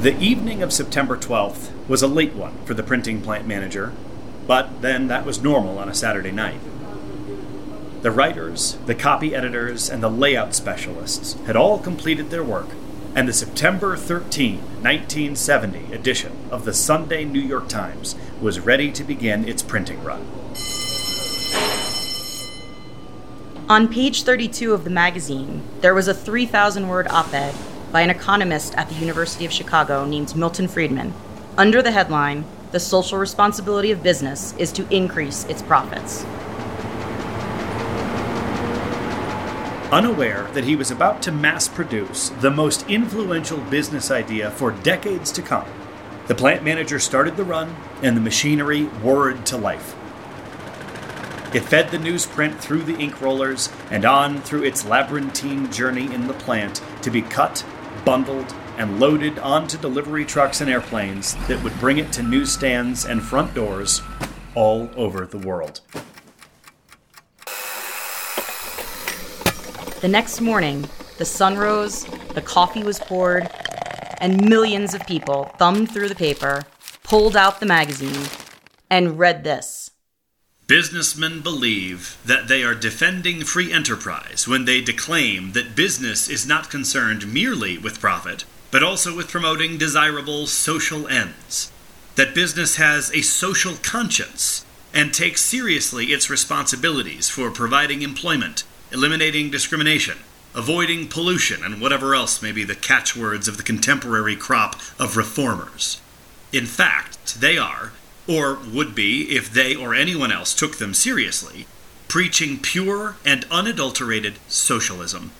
The 0.00 0.18
evening 0.18 0.62
of 0.62 0.72
September 0.72 1.14
12th 1.14 1.72
was 1.86 2.00
a 2.00 2.06
late 2.06 2.32
one 2.32 2.54
for 2.64 2.72
the 2.72 2.82
printing 2.82 3.20
plant 3.20 3.46
manager, 3.46 3.92
but 4.46 4.80
then 4.80 5.08
that 5.08 5.26
was 5.26 5.42
normal 5.42 5.78
on 5.78 5.90
a 5.90 5.94
Saturday 5.94 6.30
night. 6.32 6.58
The 8.00 8.10
writers, 8.10 8.78
the 8.86 8.94
copy 8.94 9.34
editors, 9.34 9.90
and 9.90 10.02
the 10.02 10.08
layout 10.08 10.54
specialists 10.54 11.34
had 11.44 11.54
all 11.54 11.78
completed 11.78 12.30
their 12.30 12.42
work, 12.42 12.68
and 13.14 13.28
the 13.28 13.34
September 13.34 13.94
13, 13.94 14.60
1970 14.80 15.92
edition 15.92 16.32
of 16.50 16.64
the 16.64 16.72
Sunday 16.72 17.26
New 17.26 17.38
York 17.38 17.68
Times 17.68 18.14
was 18.40 18.58
ready 18.58 18.90
to 18.92 19.04
begin 19.04 19.46
its 19.46 19.60
printing 19.60 20.02
run. 20.02 20.26
On 23.68 23.86
page 23.86 24.22
32 24.22 24.72
of 24.72 24.84
the 24.84 24.88
magazine, 24.88 25.60
there 25.82 25.94
was 25.94 26.08
a 26.08 26.14
3,000 26.14 26.88
word 26.88 27.06
op 27.08 27.34
ed 27.34 27.54
by 27.92 28.02
an 28.02 28.10
economist 28.10 28.74
at 28.76 28.88
the 28.88 28.94
University 28.94 29.44
of 29.44 29.52
Chicago 29.52 30.04
named 30.04 30.36
Milton 30.36 30.68
Friedman, 30.68 31.12
under 31.56 31.82
the 31.82 31.90
headline 31.90 32.44
The 32.72 32.80
Social 32.80 33.18
Responsibility 33.18 33.90
of 33.90 34.02
Business 34.02 34.54
is 34.58 34.72
to 34.72 34.88
Increase 34.94 35.44
Its 35.44 35.62
Profits. 35.62 36.24
Unaware 39.92 40.48
that 40.52 40.64
he 40.64 40.76
was 40.76 40.90
about 40.92 41.20
to 41.22 41.32
mass 41.32 41.66
produce 41.66 42.28
the 42.40 42.50
most 42.50 42.88
influential 42.88 43.58
business 43.58 44.10
idea 44.10 44.50
for 44.52 44.70
decades 44.70 45.32
to 45.32 45.42
come, 45.42 45.66
the 46.28 46.34
plant 46.36 46.62
manager 46.62 47.00
started 47.00 47.36
the 47.36 47.42
run 47.42 47.74
and 48.02 48.16
the 48.16 48.20
machinery 48.20 48.84
whirred 48.84 49.44
to 49.46 49.56
life. 49.56 49.96
It 51.52 51.64
fed 51.64 51.90
the 51.90 51.98
newsprint 51.98 52.58
through 52.58 52.84
the 52.84 52.96
ink 52.96 53.20
rollers 53.20 53.68
and 53.90 54.04
on 54.04 54.40
through 54.40 54.62
its 54.62 54.86
labyrinthine 54.86 55.72
journey 55.72 56.14
in 56.14 56.28
the 56.28 56.34
plant 56.34 56.80
to 57.02 57.10
be 57.10 57.22
cut, 57.22 57.64
bundled, 58.04 58.54
and 58.78 58.98
loaded 58.98 59.38
onto 59.38 59.76
delivery 59.78 60.24
trucks 60.24 60.60
and 60.60 60.70
airplanes 60.70 61.34
that 61.48 61.62
would 61.62 61.78
bring 61.80 61.98
it 61.98 62.12
to 62.12 62.22
newsstands 62.22 63.04
and 63.04 63.22
front 63.22 63.54
doors 63.54 64.02
all 64.54 64.90
over 64.96 65.26
the 65.26 65.38
world. 65.38 65.80
The 70.00 70.08
next 70.08 70.40
morning, 70.40 70.88
the 71.18 71.26
sun 71.26 71.58
rose, 71.58 72.04
the 72.34 72.40
coffee 72.40 72.82
was 72.82 72.98
poured, 72.98 73.50
and 74.18 74.48
millions 74.48 74.94
of 74.94 75.06
people 75.06 75.44
thumbed 75.58 75.90
through 75.90 76.08
the 76.08 76.14
paper, 76.14 76.62
pulled 77.02 77.36
out 77.36 77.60
the 77.60 77.66
magazine, 77.66 78.26
and 78.88 79.18
read 79.18 79.44
this. 79.44 79.89
Businessmen 80.70 81.40
believe 81.40 82.16
that 82.24 82.46
they 82.46 82.62
are 82.62 82.76
defending 82.76 83.42
free 83.42 83.72
enterprise 83.72 84.46
when 84.46 84.66
they 84.66 84.80
declaim 84.80 85.50
that 85.50 85.74
business 85.74 86.28
is 86.28 86.46
not 86.46 86.70
concerned 86.70 87.34
merely 87.34 87.76
with 87.76 87.98
profit, 87.98 88.44
but 88.70 88.80
also 88.80 89.16
with 89.16 89.26
promoting 89.26 89.78
desirable 89.78 90.46
social 90.46 91.08
ends. 91.08 91.72
That 92.14 92.36
business 92.36 92.76
has 92.76 93.10
a 93.12 93.22
social 93.22 93.74
conscience 93.82 94.64
and 94.94 95.12
takes 95.12 95.40
seriously 95.40 96.12
its 96.12 96.30
responsibilities 96.30 97.28
for 97.28 97.50
providing 97.50 98.02
employment 98.02 98.62
eliminating 98.92 99.50
discrimination, 99.50 100.18
avoiding 100.54 101.08
pollution, 101.08 101.64
and 101.64 101.80
whatever 101.80 102.14
else 102.14 102.40
may 102.40 102.52
be 102.52 102.62
the 102.62 102.76
catchwords 102.76 103.48
of 103.48 103.56
the 103.56 103.64
contemporary 103.64 104.36
crop 104.36 104.76
of 105.00 105.16
reformers. 105.16 106.00
In 106.52 106.66
fact, 106.66 107.40
they 107.40 107.58
are, 107.58 107.90
or 108.28 108.58
would 108.72 108.94
be 108.94 109.34
if 109.34 109.52
they 109.52 109.74
or 109.74 109.94
anyone 109.94 110.32
else 110.32 110.54
took 110.54 110.76
them 110.76 110.94
seriously, 110.94 111.66
preaching 112.08 112.58
pure 112.58 113.16
and 113.24 113.46
unadulterated 113.50 114.34
socialism. 114.48 115.32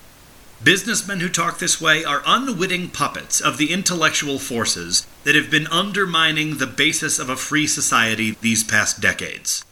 Businessmen 0.63 1.21
who 1.21 1.29
talk 1.31 1.59
this 1.59 1.81
way 1.81 2.05
are 2.05 2.23
unwitting 2.27 2.91
puppets 2.91 3.41
of 3.41 3.57
the 3.57 3.73
intellectual 3.73 4.39
forces 4.39 5.07
that 5.25 5.35
have 5.35 5.51
been 5.51 5.67
undermining 5.69 6.59
the 6.59 6.67
basis 6.67 7.19
of 7.19 7.31
a 7.31 7.37
free 7.37 7.67
society 7.67 8.37
these 8.43 8.63
past 8.63 9.01
decades. 9.01 9.65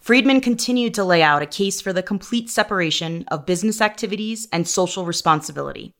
Friedman 0.00 0.40
continued 0.40 0.94
to 0.94 1.04
lay 1.04 1.22
out 1.22 1.42
a 1.42 1.46
case 1.46 1.80
for 1.80 1.92
the 1.92 2.02
complete 2.02 2.48
separation 2.48 3.24
of 3.28 3.44
business 3.44 3.80
activities 3.80 4.48
and 4.52 4.66
social 4.66 5.04
responsibility. 5.04 5.92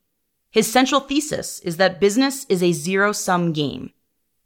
His 0.50 0.70
central 0.70 1.00
thesis 1.00 1.58
is 1.60 1.76
that 1.76 2.00
business 2.00 2.46
is 2.48 2.62
a 2.62 2.72
zero 2.72 3.12
sum 3.12 3.52
game, 3.52 3.92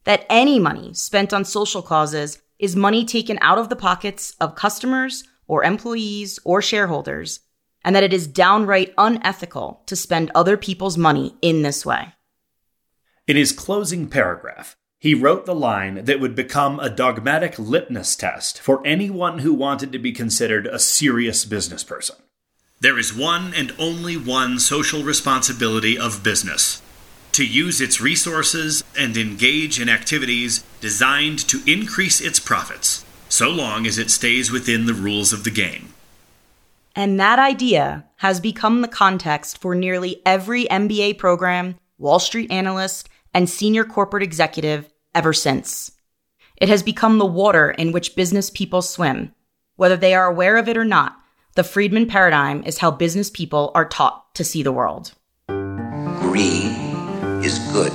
that 0.05 0.27
any 0.31 0.59
money 0.59 0.94
spent 0.94 1.33
on 1.33 1.44
social 1.44 1.83
causes 1.83 2.41
is 2.59 2.77
money 2.77 3.05
taken 3.05 3.38
out 3.41 3.59
of 3.59 3.69
the 3.69 3.77
pockets 3.77 4.34
of 4.41 4.55
customers 4.55 5.25
or 5.47 5.65
employees 5.65 6.38
or 6.44 6.62
shareholders, 6.62 7.41
and 7.84 7.97
that 7.97 8.05
it 8.05 8.12
is 8.12 8.27
downright 8.27 8.94
unethical 8.99 9.83
to 9.87 9.97
spend 9.97 10.31
other 10.34 10.56
people's 10.56 10.99
money 10.99 11.34
in 11.43 11.62
this 11.62 11.84
way. 11.84 12.12
In 13.27 13.37
his 13.37 13.53
closing 13.53 14.09
paragraph, 14.09 14.77
he 14.99 15.15
wrote 15.15 15.47
the 15.47 15.55
line 15.55 16.05
that 16.05 16.21
would 16.21 16.34
become 16.34 16.78
a 16.78 16.91
dogmatic 16.91 17.59
litmus 17.59 18.15
test 18.15 18.60
for 18.60 18.87
anyone 18.87 19.39
who 19.39 19.55
wanted 19.55 19.93
to 19.93 19.99
be 19.99 20.12
considered 20.12 20.66
a 20.66 20.78
serious 20.78 21.47
business 21.47 21.83
person. 21.83 22.16
There 22.81 22.99
is 22.99 23.15
one 23.15 23.55
and 23.55 23.75
only 23.78 24.16
one 24.16 24.59
social 24.59 25.03
responsibility 25.03 25.99
of 25.99 26.22
business 26.22 26.83
to 27.32 27.46
use 27.46 27.80
its 27.80 28.00
resources 28.00 28.82
and 28.98 29.16
engage 29.16 29.80
in 29.80 29.88
activities 29.88 30.64
designed 30.80 31.38
to 31.48 31.60
increase 31.66 32.20
its 32.20 32.41
profits, 32.41 33.04
so 33.28 33.48
long 33.50 33.86
as 33.86 33.98
it 33.98 34.10
stays 34.10 34.50
within 34.50 34.86
the 34.86 34.94
rules 34.94 35.32
of 35.32 35.44
the 35.44 35.50
game. 35.50 35.94
And 36.96 37.20
that 37.20 37.38
idea 37.38 38.04
has 38.16 38.41
become 38.41 38.80
the 38.80 38.88
context 38.88 39.58
for 39.58 39.74
nearly 39.74 40.20
every 40.26 40.64
MBA 40.66 41.18
program, 41.18 41.76
Wall 41.98 42.18
Street 42.18 42.50
analyst, 42.50 43.08
and 43.32 43.48
senior 43.48 43.84
corporate 43.84 44.22
executive 44.22 44.92
ever 45.14 45.32
since. 45.32 45.92
It 46.56 46.68
has 46.68 46.82
become 46.82 47.18
the 47.18 47.26
water 47.26 47.70
in 47.70 47.92
which 47.92 48.16
business 48.16 48.50
people 48.50 48.82
swim. 48.82 49.32
Whether 49.76 49.97
they 49.97 50.14
are 50.14 50.26
aware 50.26 50.56
of 50.56 50.68
it 50.68 50.76
or 50.76 50.84
not, 50.84 51.16
the 51.54 51.64
Friedman 51.64 52.06
paradigm 52.06 52.62
is 52.64 52.78
how 52.78 52.91
business 52.91 53.30
people 53.30 53.70
are 53.74 53.88
taught 53.88 54.34
to 54.34 54.44
see 54.44 54.62
the 54.62 54.72
world. 54.72 55.12
Greed 55.48 56.69
is 57.50 57.59
good. 57.72 57.93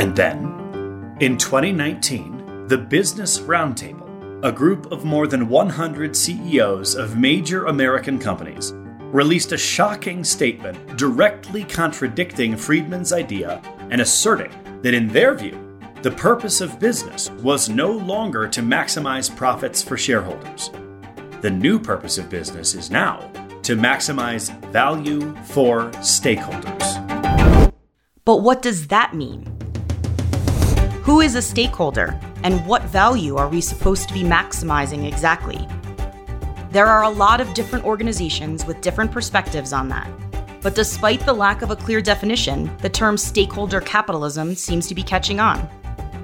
And 0.00 0.16
then, 0.16 1.16
in 1.20 1.36
2019, 1.36 2.68
the 2.68 2.78
Business 2.78 3.38
Roundtable, 3.40 4.42
a 4.42 4.50
group 4.50 4.90
of 4.90 5.04
more 5.04 5.26
than 5.26 5.48
100 5.48 6.16
CEOs 6.16 6.94
of 6.94 7.18
major 7.18 7.66
American 7.66 8.18
companies, 8.18 8.72
released 9.12 9.52
a 9.52 9.58
shocking 9.58 10.24
statement 10.24 10.96
directly 10.96 11.64
contradicting 11.64 12.56
Friedman's 12.56 13.12
idea 13.12 13.60
and 13.90 14.00
asserting 14.00 14.52
that, 14.82 14.94
in 14.94 15.08
their 15.08 15.34
view, 15.34 15.78
the 16.00 16.10
purpose 16.10 16.62
of 16.62 16.80
business 16.80 17.28
was 17.42 17.68
no 17.68 17.92
longer 17.92 18.48
to 18.48 18.62
maximize 18.62 19.34
profits 19.34 19.82
for 19.82 19.98
shareholders. 19.98 20.70
The 21.42 21.50
new 21.50 21.78
purpose 21.78 22.16
of 22.16 22.30
business 22.30 22.74
is 22.74 22.90
now 22.90 23.18
to 23.64 23.76
maximize 23.76 24.48
value 24.72 25.34
for 25.44 25.90
stakeholders. 26.00 27.09
But 28.24 28.38
what 28.38 28.62
does 28.62 28.88
that 28.88 29.14
mean? 29.14 29.44
Who 31.02 31.20
is 31.20 31.34
a 31.34 31.42
stakeholder, 31.42 32.18
and 32.42 32.66
what 32.66 32.84
value 32.84 33.36
are 33.36 33.48
we 33.48 33.60
supposed 33.60 34.08
to 34.08 34.14
be 34.14 34.22
maximizing 34.22 35.06
exactly? 35.06 35.66
There 36.70 36.86
are 36.86 37.02
a 37.02 37.10
lot 37.10 37.40
of 37.40 37.52
different 37.54 37.84
organizations 37.84 38.64
with 38.64 38.80
different 38.80 39.10
perspectives 39.10 39.72
on 39.72 39.88
that. 39.88 40.10
But 40.62 40.74
despite 40.74 41.24
the 41.26 41.32
lack 41.32 41.62
of 41.62 41.70
a 41.70 41.76
clear 41.76 42.00
definition, 42.00 42.70
the 42.78 42.90
term 42.90 43.16
stakeholder 43.16 43.80
capitalism 43.80 44.54
seems 44.54 44.86
to 44.88 44.94
be 44.94 45.02
catching 45.02 45.40
on 45.40 45.68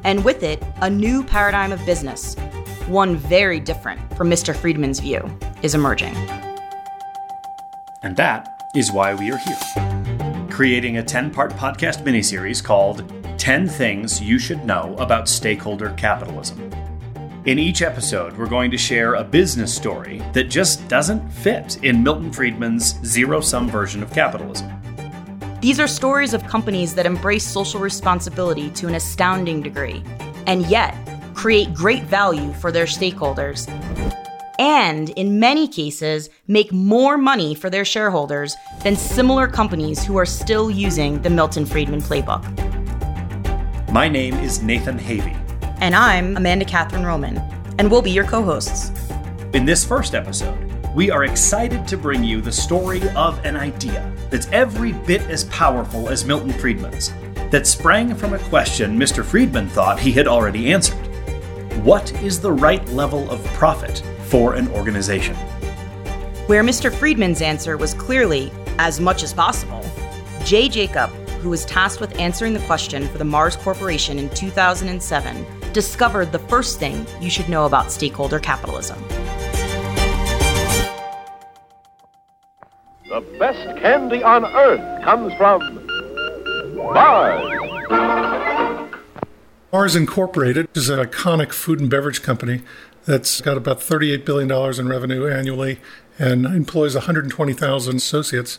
and 0.06 0.24
with 0.24 0.44
it, 0.44 0.62
a 0.82 0.88
new 0.88 1.24
paradigm 1.24 1.72
of 1.72 1.84
business, 1.84 2.36
one 2.86 3.16
very 3.16 3.58
different 3.58 4.00
from 4.16 4.30
Mr. 4.30 4.54
Friedman's 4.54 5.00
view, 5.00 5.20
is 5.62 5.74
emerging. 5.74 6.14
And 8.04 8.16
that 8.16 8.70
is 8.76 8.92
why 8.92 9.14
we 9.14 9.32
are 9.32 9.38
here, 9.38 9.95
creating 10.56 10.96
a 10.96 11.02
10 11.02 11.30
part 11.30 11.52
podcast 11.52 12.02
miniseries 12.02 12.64
called 12.64 13.04
10 13.36 13.68
Things 13.68 14.22
You 14.22 14.38
Should 14.38 14.64
Know 14.64 14.96
About 14.98 15.28
Stakeholder 15.28 15.90
Capitalism. 15.98 16.72
In 17.44 17.58
each 17.58 17.82
episode, 17.82 18.34
we're 18.38 18.48
going 18.48 18.70
to 18.70 18.78
share 18.78 19.16
a 19.16 19.22
business 19.22 19.74
story 19.74 20.22
that 20.32 20.44
just 20.44 20.88
doesn't 20.88 21.28
fit 21.28 21.84
in 21.84 22.02
Milton 22.02 22.32
Friedman's 22.32 22.98
zero 23.04 23.42
sum 23.42 23.68
version 23.68 24.02
of 24.02 24.10
capitalism. 24.14 24.72
These 25.60 25.78
are 25.78 25.86
stories 25.86 26.32
of 26.32 26.42
companies 26.46 26.94
that 26.94 27.04
embrace 27.04 27.44
social 27.44 27.78
responsibility 27.78 28.70
to 28.70 28.88
an 28.88 28.94
astounding 28.94 29.60
degree, 29.60 30.02
and 30.46 30.64
yet 30.68 30.96
create 31.34 31.74
great 31.74 32.04
value 32.04 32.50
for 32.54 32.72
their 32.72 32.86
stakeholders. 32.86 33.66
And 34.58 35.10
in 35.10 35.38
many 35.38 35.68
cases, 35.68 36.30
make 36.46 36.72
more 36.72 37.18
money 37.18 37.54
for 37.54 37.68
their 37.68 37.84
shareholders 37.84 38.56
than 38.82 38.96
similar 38.96 39.46
companies 39.46 40.02
who 40.02 40.16
are 40.16 40.24
still 40.24 40.70
using 40.70 41.20
the 41.20 41.28
Milton 41.28 41.66
Friedman 41.66 42.00
playbook. 42.00 42.42
My 43.92 44.08
name 44.08 44.34
is 44.34 44.62
Nathan 44.62 44.98
Havey. 44.98 45.36
And 45.80 45.94
I'm 45.94 46.36
Amanda 46.38 46.64
Catherine 46.64 47.04
Roman, 47.04 47.36
and 47.78 47.90
we'll 47.90 48.00
be 48.00 48.10
your 48.10 48.24
co 48.24 48.42
hosts. 48.42 48.92
In 49.52 49.66
this 49.66 49.84
first 49.84 50.14
episode, 50.14 50.58
we 50.94 51.10
are 51.10 51.24
excited 51.24 51.86
to 51.88 51.98
bring 51.98 52.24
you 52.24 52.40
the 52.40 52.52
story 52.52 53.06
of 53.10 53.44
an 53.44 53.56
idea 53.56 54.10
that's 54.30 54.48
every 54.52 54.92
bit 54.92 55.20
as 55.22 55.44
powerful 55.44 56.08
as 56.08 56.24
Milton 56.24 56.54
Friedman's, 56.54 57.12
that 57.50 57.66
sprang 57.66 58.14
from 58.14 58.32
a 58.32 58.38
question 58.38 58.98
Mr. 58.98 59.22
Friedman 59.22 59.68
thought 59.68 60.00
he 60.00 60.12
had 60.12 60.26
already 60.26 60.72
answered 60.72 60.96
What 61.84 62.10
is 62.22 62.40
the 62.40 62.52
right 62.52 62.86
level 62.88 63.30
of 63.30 63.44
profit 63.48 64.02
for 64.28 64.54
an 64.54 64.68
organization? 64.68 65.34
Where 66.46 66.62
Mr. 66.62 66.92
Friedman's 66.92 67.42
answer 67.42 67.76
was 67.76 67.94
clearly 67.94 68.52
as 68.78 69.00
much 69.00 69.22
as 69.22 69.32
possible, 69.32 69.84
Jay 70.44 70.68
Jakub, 70.68 71.10
who 71.40 71.50
was 71.50 71.64
tasked 71.64 72.00
with 72.00 72.18
answering 72.18 72.52
the 72.52 72.60
question 72.60 73.08
for 73.08 73.18
the 73.18 73.24
Mars 73.24 73.56
Corporation 73.56 74.18
in 74.18 74.30
2007, 74.30 75.44
discovered 75.72 76.32
the 76.32 76.38
first 76.38 76.78
thing 76.78 77.06
you 77.20 77.30
should 77.30 77.48
know 77.48 77.66
about 77.66 77.90
stakeholder 77.90 78.38
capitalism. 78.38 79.02
The 83.08 83.20
best 83.38 83.78
candy 83.80 84.22
on 84.22 84.44
earth 84.44 85.04
comes 85.04 85.32
from 85.34 85.86
Mars. 86.76 87.56
Mars 89.72 89.94
Incorporated 89.94 90.68
is 90.74 90.88
an 90.88 90.98
iconic 90.98 91.52
food 91.52 91.80
and 91.80 91.90
beverage 91.90 92.22
company 92.22 92.62
that's 93.06 93.40
got 93.40 93.56
about 93.56 93.80
$38 93.80 94.24
billion 94.24 94.50
in 94.78 94.88
revenue 94.88 95.26
annually 95.26 95.78
and 96.18 96.44
employs 96.44 96.94
120,000 96.94 97.96
associates. 97.96 98.58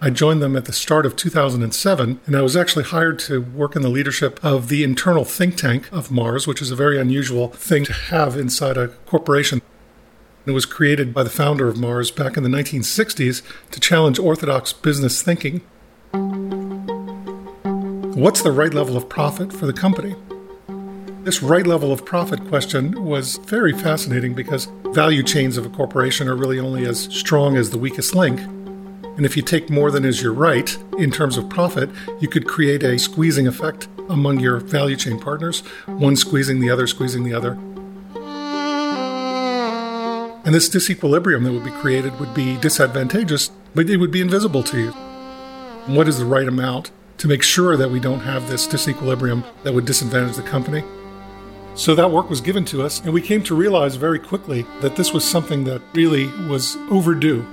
I 0.00 0.10
joined 0.10 0.42
them 0.42 0.56
at 0.56 0.66
the 0.66 0.72
start 0.72 1.06
of 1.06 1.16
2007, 1.16 2.20
and 2.24 2.36
I 2.36 2.42
was 2.42 2.56
actually 2.56 2.84
hired 2.84 3.18
to 3.20 3.40
work 3.40 3.74
in 3.74 3.82
the 3.82 3.88
leadership 3.88 4.38
of 4.44 4.68
the 4.68 4.84
internal 4.84 5.24
think 5.24 5.56
tank 5.56 5.90
of 5.92 6.10
Mars, 6.10 6.46
which 6.46 6.62
is 6.62 6.70
a 6.70 6.76
very 6.76 7.00
unusual 7.00 7.48
thing 7.48 7.84
to 7.84 7.92
have 7.92 8.36
inside 8.36 8.76
a 8.76 8.88
corporation. 9.06 9.60
It 10.46 10.52
was 10.52 10.66
created 10.66 11.12
by 11.12 11.24
the 11.24 11.30
founder 11.30 11.68
of 11.68 11.78
Mars 11.78 12.10
back 12.10 12.36
in 12.36 12.42
the 12.42 12.48
1960s 12.48 13.42
to 13.70 13.80
challenge 13.80 14.18
orthodox 14.18 14.72
business 14.72 15.20
thinking. 15.20 15.62
What's 18.14 18.42
the 18.42 18.52
right 18.52 18.72
level 18.72 18.96
of 18.96 19.08
profit 19.08 19.52
for 19.52 19.66
the 19.66 19.72
company? 19.72 20.14
This 21.28 21.42
right 21.42 21.66
level 21.66 21.92
of 21.92 22.06
profit 22.06 22.48
question 22.48 23.04
was 23.04 23.36
very 23.44 23.74
fascinating 23.74 24.32
because 24.32 24.64
value 24.94 25.22
chains 25.22 25.58
of 25.58 25.66
a 25.66 25.68
corporation 25.68 26.26
are 26.26 26.34
really 26.34 26.58
only 26.58 26.86
as 26.86 27.00
strong 27.14 27.58
as 27.58 27.68
the 27.68 27.76
weakest 27.76 28.14
link. 28.14 28.40
And 28.40 29.26
if 29.26 29.36
you 29.36 29.42
take 29.42 29.68
more 29.68 29.90
than 29.90 30.06
is 30.06 30.22
your 30.22 30.32
right 30.32 30.74
in 30.96 31.10
terms 31.10 31.36
of 31.36 31.46
profit, 31.50 31.90
you 32.18 32.28
could 32.28 32.48
create 32.48 32.82
a 32.82 32.98
squeezing 32.98 33.46
effect 33.46 33.88
among 34.08 34.40
your 34.40 34.56
value 34.56 34.96
chain 34.96 35.20
partners, 35.20 35.60
one 35.84 36.16
squeezing 36.16 36.60
the 36.60 36.70
other, 36.70 36.86
squeezing 36.86 37.24
the 37.24 37.34
other. 37.34 37.58
And 40.46 40.54
this 40.54 40.70
disequilibrium 40.70 41.44
that 41.44 41.52
would 41.52 41.62
be 41.62 41.72
created 41.72 42.18
would 42.18 42.32
be 42.32 42.56
disadvantageous, 42.56 43.50
but 43.74 43.90
it 43.90 43.98
would 43.98 44.12
be 44.12 44.22
invisible 44.22 44.62
to 44.62 44.78
you. 44.78 44.92
What 45.94 46.08
is 46.08 46.18
the 46.18 46.24
right 46.24 46.48
amount 46.48 46.90
to 47.18 47.28
make 47.28 47.42
sure 47.42 47.76
that 47.76 47.90
we 47.90 48.00
don't 48.00 48.20
have 48.20 48.48
this 48.48 48.66
disequilibrium 48.66 49.44
that 49.64 49.74
would 49.74 49.84
disadvantage 49.84 50.36
the 50.36 50.42
company. 50.42 50.82
So 51.78 51.94
that 51.94 52.10
work 52.10 52.28
was 52.28 52.40
given 52.40 52.64
to 52.66 52.82
us, 52.82 52.98
and 52.98 53.12
we 53.12 53.22
came 53.22 53.40
to 53.44 53.54
realize 53.54 53.94
very 53.94 54.18
quickly 54.18 54.66
that 54.80 54.96
this 54.96 55.12
was 55.12 55.24
something 55.24 55.62
that 55.64 55.80
really 55.94 56.26
was 56.48 56.76
overdue. 56.90 57.46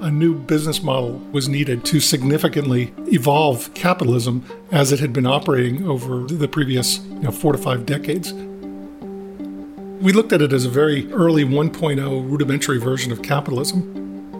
A 0.00 0.08
new 0.08 0.36
business 0.36 0.84
model 0.84 1.14
was 1.32 1.48
needed 1.48 1.84
to 1.86 1.98
significantly 1.98 2.94
evolve 3.08 3.74
capitalism 3.74 4.44
as 4.70 4.92
it 4.92 5.00
had 5.00 5.12
been 5.12 5.26
operating 5.26 5.84
over 5.88 6.22
the 6.22 6.46
previous 6.46 6.98
you 6.98 7.22
know, 7.22 7.32
four 7.32 7.50
to 7.50 7.58
five 7.58 7.84
decades. 7.84 8.32
We 8.32 10.12
looked 10.12 10.32
at 10.32 10.42
it 10.42 10.52
as 10.52 10.64
a 10.64 10.70
very 10.70 11.12
early 11.12 11.44
1.0 11.44 12.30
rudimentary 12.30 12.78
version 12.78 13.10
of 13.10 13.22
capitalism, 13.22 13.82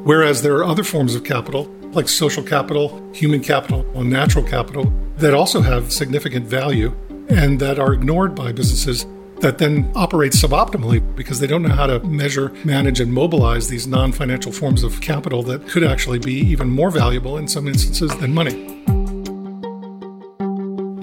whereas 0.05 0.43
there 0.43 0.55
are 0.55 0.65
other 0.65 0.85
forms 0.85 1.17
of 1.17 1.25
capital 1.25 1.65
like 1.95 2.09
social 2.09 2.45
capital, 2.45 3.03
human 3.13 3.41
capital, 3.41 3.85
and 3.97 4.09
natural 4.09 4.45
capital 4.45 4.85
that 5.17 5.35
also 5.35 5.61
have 5.61 5.93
significant 5.93 6.47
value 6.47 6.95
and 7.29 7.59
that 7.59 7.81
are 7.81 7.93
ignored 7.93 8.37
by 8.37 8.53
businesses 8.53 9.05
that 9.43 9.59
then 9.59 9.91
operate 9.95 10.33
suboptimally 10.33 11.03
because 11.17 11.41
they 11.41 11.49
don't 11.49 11.63
know 11.63 11.75
how 11.75 11.87
to 11.87 11.99
measure, 12.01 12.51
manage, 12.65 13.01
and 13.01 13.13
mobilize 13.13 13.69
these 13.69 13.87
non 13.87 14.13
financial 14.13 14.53
forms 14.53 14.83
of 14.83 15.01
capital 15.01 15.43
that 15.43 15.69
could 15.69 15.85
actually 15.85 16.19
be 16.19 16.35
even 16.35 16.71
more 16.71 16.91
valuable 16.91 17.37
in 17.37 17.47
some 17.47 17.69
instances 17.69 18.17
than 18.19 18.33
money. 18.33 18.69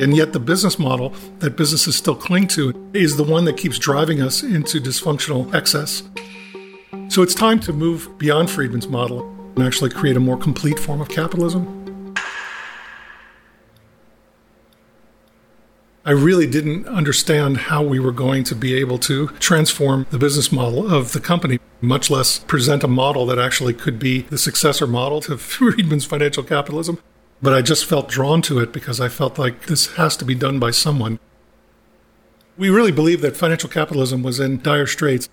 And 0.01 0.15
yet, 0.15 0.31
the 0.31 0.39
business 0.39 0.80
model 0.80 1.13
that 1.39 1.57
businesses 1.57 1.97
still 1.97 2.15
cling 2.15 2.47
to 2.50 2.74
is 2.94 3.18
the 3.18 3.24
one 3.24 3.44
that 3.44 3.57
keeps 3.57 3.77
driving 3.77 4.21
us 4.21 4.42
into 4.42 4.80
dysfunctional 4.80 5.53
excess. 5.53 6.03
So 7.09 7.21
it's 7.21 7.35
time 7.35 7.59
to 7.62 7.74
move 7.74 8.18
beyond 8.18 8.50
Friedman's 8.50 8.88
model 8.88 9.30
and 9.56 9.63
actually 9.63 9.89
create 9.89 10.15
a 10.15 10.21
more 10.21 10.38
complete 10.38 10.80
form 10.80 11.01
of 11.01 11.09
capitalism. 11.09 11.78
I 16.09 16.13
really 16.13 16.47
didn't 16.47 16.88
understand 16.88 17.57
how 17.57 17.83
we 17.83 18.00
were 18.00 18.11
going 18.11 18.44
to 18.45 18.56
be 18.56 18.73
able 18.73 18.97
to 18.97 19.27
transform 19.38 20.07
the 20.09 20.17
business 20.17 20.51
model 20.51 20.91
of 20.91 21.11
the 21.11 21.19
company, 21.19 21.59
much 21.81 22.09
less 22.09 22.39
present 22.39 22.83
a 22.83 22.88
model 22.88 23.27
that 23.27 23.38
actually 23.38 23.75
could 23.75 24.00
be 24.00 24.23
the 24.23 24.39
successor 24.39 24.88
model 24.88 25.21
to 25.21 25.38
Friedman's 25.38 26.06
financial 26.06 26.41
capitalism. 26.41 26.97
But 27.44 27.53
I 27.53 27.61
just 27.61 27.85
felt 27.85 28.09
drawn 28.09 28.41
to 28.41 28.57
it 28.57 28.73
because 28.73 29.00
I 29.00 29.07
felt 29.07 29.38
like 29.38 29.67
this 29.67 29.97
has 29.97 30.17
to 30.17 30.25
be 30.25 30.33
done 30.33 30.57
by 30.57 30.71
someone. 30.71 31.19
We 32.57 32.71
really 32.71 32.91
believed 32.91 33.21
that 33.21 33.38
financial 33.38 33.69
capitalism 33.69 34.23
was 34.23 34.39
in 34.39 34.63
dire 34.63 34.88
straits 34.88 35.29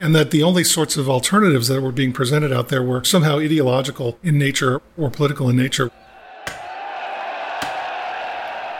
and 0.00 0.14
that 0.14 0.30
the 0.30 0.44
only 0.44 0.62
sorts 0.62 0.96
of 0.96 1.10
alternatives 1.10 1.66
that 1.66 1.82
were 1.82 1.90
being 1.90 2.12
presented 2.12 2.52
out 2.52 2.68
there 2.68 2.84
were 2.84 3.02
somehow 3.02 3.40
ideological 3.40 4.16
in 4.22 4.38
nature 4.38 4.80
or 4.96 5.10
political 5.10 5.48
in 5.48 5.56
nature. 5.56 5.90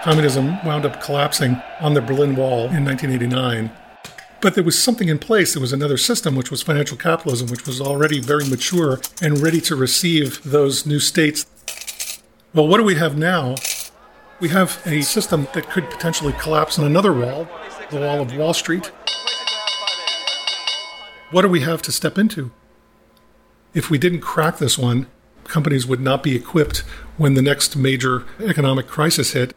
Communism 0.03 0.65
wound 0.65 0.87
up 0.87 1.03
collapsing 1.03 1.61
on 1.81 1.95
the 1.95 2.01
Berlin 2.01 2.37
Wall 2.37 2.69
in 2.69 2.85
1989. 2.85 3.71
But 4.41 4.55
there 4.55 4.65
was 4.65 4.83
something 4.83 5.09
in 5.09 5.19
place. 5.19 5.53
There 5.53 5.61
was 5.61 5.73
another 5.73 5.97
system, 5.97 6.35
which 6.35 6.51
was 6.51 6.63
financial 6.63 6.97
capitalism, 6.97 7.49
which 7.49 7.67
was 7.67 7.81
already 7.81 8.21
very 8.21 8.49
mature 8.49 9.01
and 9.21 9.39
ready 9.39 9.61
to 9.63 9.77
receive 9.77 10.43
those 10.43 10.87
new 10.87 11.01
states. 11.01 11.45
Well, 12.55 12.67
what 12.67 12.79
do 12.79 12.85
we 12.85 12.95
have 12.95 13.19
now? 13.19 13.57
We 14.41 14.49
have 14.49 14.81
a 14.87 15.03
system 15.03 15.47
that 15.53 15.69
could 15.69 15.91
potentially 15.91 16.33
collapse 16.33 16.79
on 16.79 16.87
another 16.87 17.13
wall, 17.13 17.47
the 17.91 18.01
wall 18.01 18.23
of 18.23 18.35
Wall 18.35 18.55
Street, 18.55 18.91
what 21.31 21.43
do 21.43 21.49
we 21.49 21.61
have 21.61 21.81
to 21.83 21.93
step 21.93 22.19
into? 22.19 22.51
If 23.73 23.89
we 23.89 23.99
didn't 23.99 24.19
crack 24.19 24.59
this 24.59 24.77
one, 24.77 25.07
companies 25.45 25.87
would 25.87 26.01
not 26.01 26.25
be 26.25 26.35
equipped 26.35 26.79
when 27.19 27.35
the 27.35 27.43
next 27.43 27.77
major 27.77 28.25
economic 28.41 28.89
crisis 28.89 29.33
hit. 29.33 29.55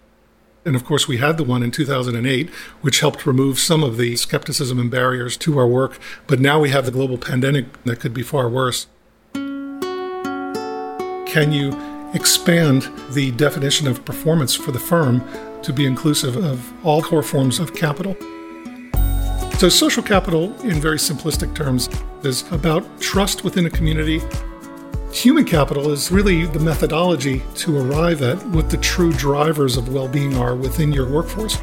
And 0.65 0.75
of 0.75 0.85
course, 0.85 1.07
we 1.07 1.17
had 1.17 1.37
the 1.37 1.43
one 1.43 1.61
in 1.61 1.71
2008, 1.71 2.49
which 2.81 3.01
helped 3.01 3.25
remove 3.25 3.59
some 3.59 3.83
of 3.83 3.97
the 3.97 4.15
skepticism 4.15 4.79
and 4.79 4.89
barriers 4.89 5.35
to 5.37 5.57
our 5.57 5.67
work. 5.67 5.99
But 6.25 6.39
now 6.39 6.59
we 6.59 6.69
have 6.69 6.85
the 6.85 6.91
global 6.91 7.17
pandemic 7.17 7.65
that 7.83 7.99
could 7.99 8.13
be 8.13 8.23
far 8.23 8.47
worse. 8.47 8.87
Can 11.33 11.51
you 11.51 11.77
expand 12.13 12.89
the 13.11 13.31
definition 13.31 13.87
of 13.87 14.05
performance 14.05 14.55
for 14.55 14.71
the 14.71 14.79
firm 14.79 15.27
to 15.63 15.73
be 15.73 15.85
inclusive 15.85 16.37
of 16.37 16.71
all 16.85 17.01
core 17.01 17.23
forms 17.23 17.59
of 17.59 17.73
capital? 17.75 18.15
So, 19.57 19.69
social 19.69 20.03
capital, 20.03 20.53
in 20.61 20.79
very 20.81 20.97
simplistic 20.97 21.55
terms, 21.55 21.89
is 22.23 22.43
about 22.51 23.01
trust 23.01 23.43
within 23.43 23.65
a 23.65 23.69
community. 23.69 24.21
Human 25.13 25.45
capital 25.45 25.91
is 25.91 26.11
really 26.11 26.47
the 26.47 26.59
methodology 26.59 27.43
to 27.57 27.77
arrive 27.77 28.23
at 28.23 28.43
what 28.47 28.71
the 28.71 28.77
true 28.77 29.13
drivers 29.13 29.77
of 29.77 29.93
well 29.93 30.07
being 30.07 30.35
are 30.35 30.55
within 30.55 30.91
your 30.91 31.07
workforce. 31.07 31.59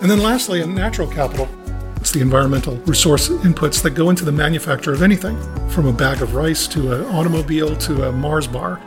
And 0.00 0.10
then, 0.10 0.20
lastly, 0.20 0.62
a 0.62 0.66
natural 0.66 1.06
capital. 1.06 1.50
It's 1.96 2.12
the 2.12 2.22
environmental 2.22 2.76
resource 2.86 3.28
inputs 3.28 3.82
that 3.82 3.90
go 3.90 4.08
into 4.08 4.24
the 4.24 4.32
manufacture 4.32 4.94
of 4.94 5.02
anything, 5.02 5.36
from 5.68 5.86
a 5.86 5.92
bag 5.92 6.22
of 6.22 6.34
rice 6.34 6.66
to 6.68 6.94
an 6.94 7.04
automobile 7.14 7.76
to 7.76 8.08
a 8.08 8.12
Mars 8.12 8.46
bar. 8.46 8.80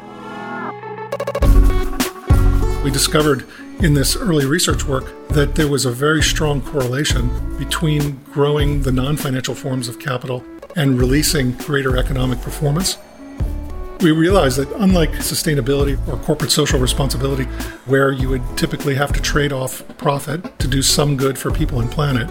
We 2.84 2.90
discovered 2.90 3.46
in 3.82 3.94
this 3.94 4.16
early 4.16 4.48
research 4.48 4.84
work 4.84 5.14
that 5.30 5.54
there 5.54 5.68
was 5.68 5.86
a 5.86 5.92
very 5.92 6.24
strong 6.24 6.64
correlation 6.64 7.56
between 7.60 8.20
growing 8.32 8.82
the 8.82 8.92
non 8.92 9.16
financial 9.16 9.54
forms 9.54 9.88
of 9.88 10.00
capital 10.00 10.44
and 10.76 11.00
releasing 11.00 11.52
greater 11.52 11.98
economic 11.98 12.42
performance. 12.42 12.98
We 14.01 14.12
realized 14.12 14.58
that 14.58 14.72
unlike 14.77 15.12
sustainability 15.12 15.98
or 16.08 16.18
corporate 16.18 16.51
social 16.51 16.79
responsibility, 16.79 17.44
where 17.86 18.12
you 18.12 18.29
would 18.29 18.44
typically 18.58 18.96
have 18.96 19.12
to 19.13 19.22
trade 19.22 19.51
off 19.51 19.86
profit 19.98 20.58
to 20.60 20.68
do 20.68 20.82
some 20.82 21.18
good 21.18 21.38
for 21.38 21.51
people 21.51 21.82
and 21.82 21.91
planet, 21.91 22.29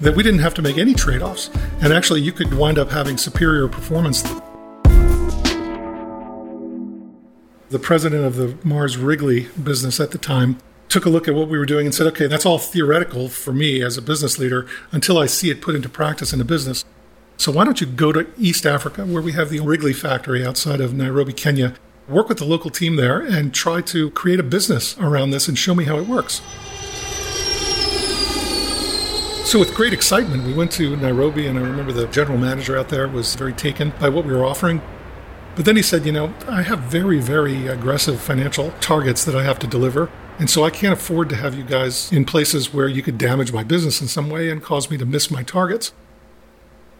that 0.00 0.16
we 0.16 0.22
didn't 0.22 0.40
have 0.40 0.54
to 0.54 0.62
make 0.62 0.78
any 0.78 0.94
trade 0.94 1.20
offs. 1.20 1.50
And 1.80 1.92
actually, 1.92 2.22
you 2.22 2.32
could 2.32 2.54
wind 2.54 2.78
up 2.78 2.90
having 2.90 3.18
superior 3.18 3.68
performance 3.68 4.22
the 7.74 7.80
president 7.80 8.24
of 8.24 8.36
the 8.36 8.56
Mars 8.62 8.96
Wrigley 8.96 9.48
business 9.60 9.98
at 9.98 10.12
the 10.12 10.18
time 10.18 10.58
took 10.88 11.06
a 11.06 11.08
look 11.08 11.26
at 11.26 11.34
what 11.34 11.48
we 11.48 11.58
were 11.58 11.66
doing 11.66 11.86
and 11.86 11.94
said, 11.94 12.06
okay, 12.06 12.28
that's 12.28 12.46
all 12.46 12.56
theoretical 12.56 13.28
for 13.28 13.52
me 13.52 13.82
as 13.82 13.96
a 13.96 14.02
business 14.02 14.38
leader 14.38 14.64
until 14.92 15.18
I 15.18 15.26
see 15.26 15.50
it 15.50 15.60
put 15.60 15.74
into 15.74 15.88
practice 15.88 16.32
in 16.32 16.40
a 16.40 16.44
business. 16.44 16.84
So 17.36 17.52
why 17.52 17.64
don't 17.64 17.80
you 17.80 17.86
go 17.86 18.12
to 18.12 18.26
East 18.38 18.64
Africa, 18.64 19.04
where 19.04 19.22
we 19.22 19.32
have 19.32 19.50
the 19.50 19.60
Wrigley 19.60 19.92
factory 19.92 20.46
outside 20.46 20.80
of 20.80 20.94
Nairobi, 20.94 21.32
Kenya, 21.32 21.74
work 22.08 22.28
with 22.28 22.38
the 22.38 22.44
local 22.44 22.70
team 22.70 22.96
there 22.96 23.20
and 23.20 23.52
try 23.52 23.80
to 23.80 24.10
create 24.10 24.40
a 24.40 24.44
business 24.44 24.96
around 24.98 25.30
this 25.30 25.48
and 25.48 25.58
show 25.58 25.74
me 25.74 25.84
how 25.84 25.98
it 25.98 26.06
works. 26.06 26.40
So, 29.44 29.58
with 29.58 29.74
great 29.74 29.92
excitement, 29.92 30.44
we 30.44 30.54
went 30.54 30.72
to 30.72 30.96
Nairobi, 30.96 31.46
and 31.46 31.58
I 31.58 31.62
remember 31.62 31.92
the 31.92 32.06
general 32.06 32.38
manager 32.38 32.78
out 32.78 32.88
there 32.88 33.06
was 33.06 33.34
very 33.34 33.52
taken 33.52 33.92
by 34.00 34.08
what 34.08 34.24
we 34.24 34.32
were 34.32 34.44
offering. 34.44 34.80
But 35.54 35.64
then 35.64 35.76
he 35.76 35.82
said, 35.82 36.06
You 36.06 36.12
know, 36.12 36.34
I 36.48 36.62
have 36.62 36.80
very, 36.80 37.20
very 37.20 37.66
aggressive 37.66 38.20
financial 38.20 38.72
targets 38.80 39.24
that 39.24 39.36
I 39.36 39.44
have 39.44 39.58
to 39.60 39.66
deliver. 39.66 40.10
And 40.38 40.50
so 40.50 40.64
I 40.64 40.70
can't 40.70 40.92
afford 40.92 41.28
to 41.28 41.36
have 41.36 41.54
you 41.54 41.62
guys 41.62 42.10
in 42.10 42.24
places 42.24 42.74
where 42.74 42.88
you 42.88 43.02
could 43.02 43.18
damage 43.18 43.52
my 43.52 43.62
business 43.62 44.00
in 44.00 44.08
some 44.08 44.30
way 44.30 44.50
and 44.50 44.60
cause 44.62 44.90
me 44.90 44.96
to 44.96 45.06
miss 45.06 45.30
my 45.30 45.44
targets. 45.44 45.92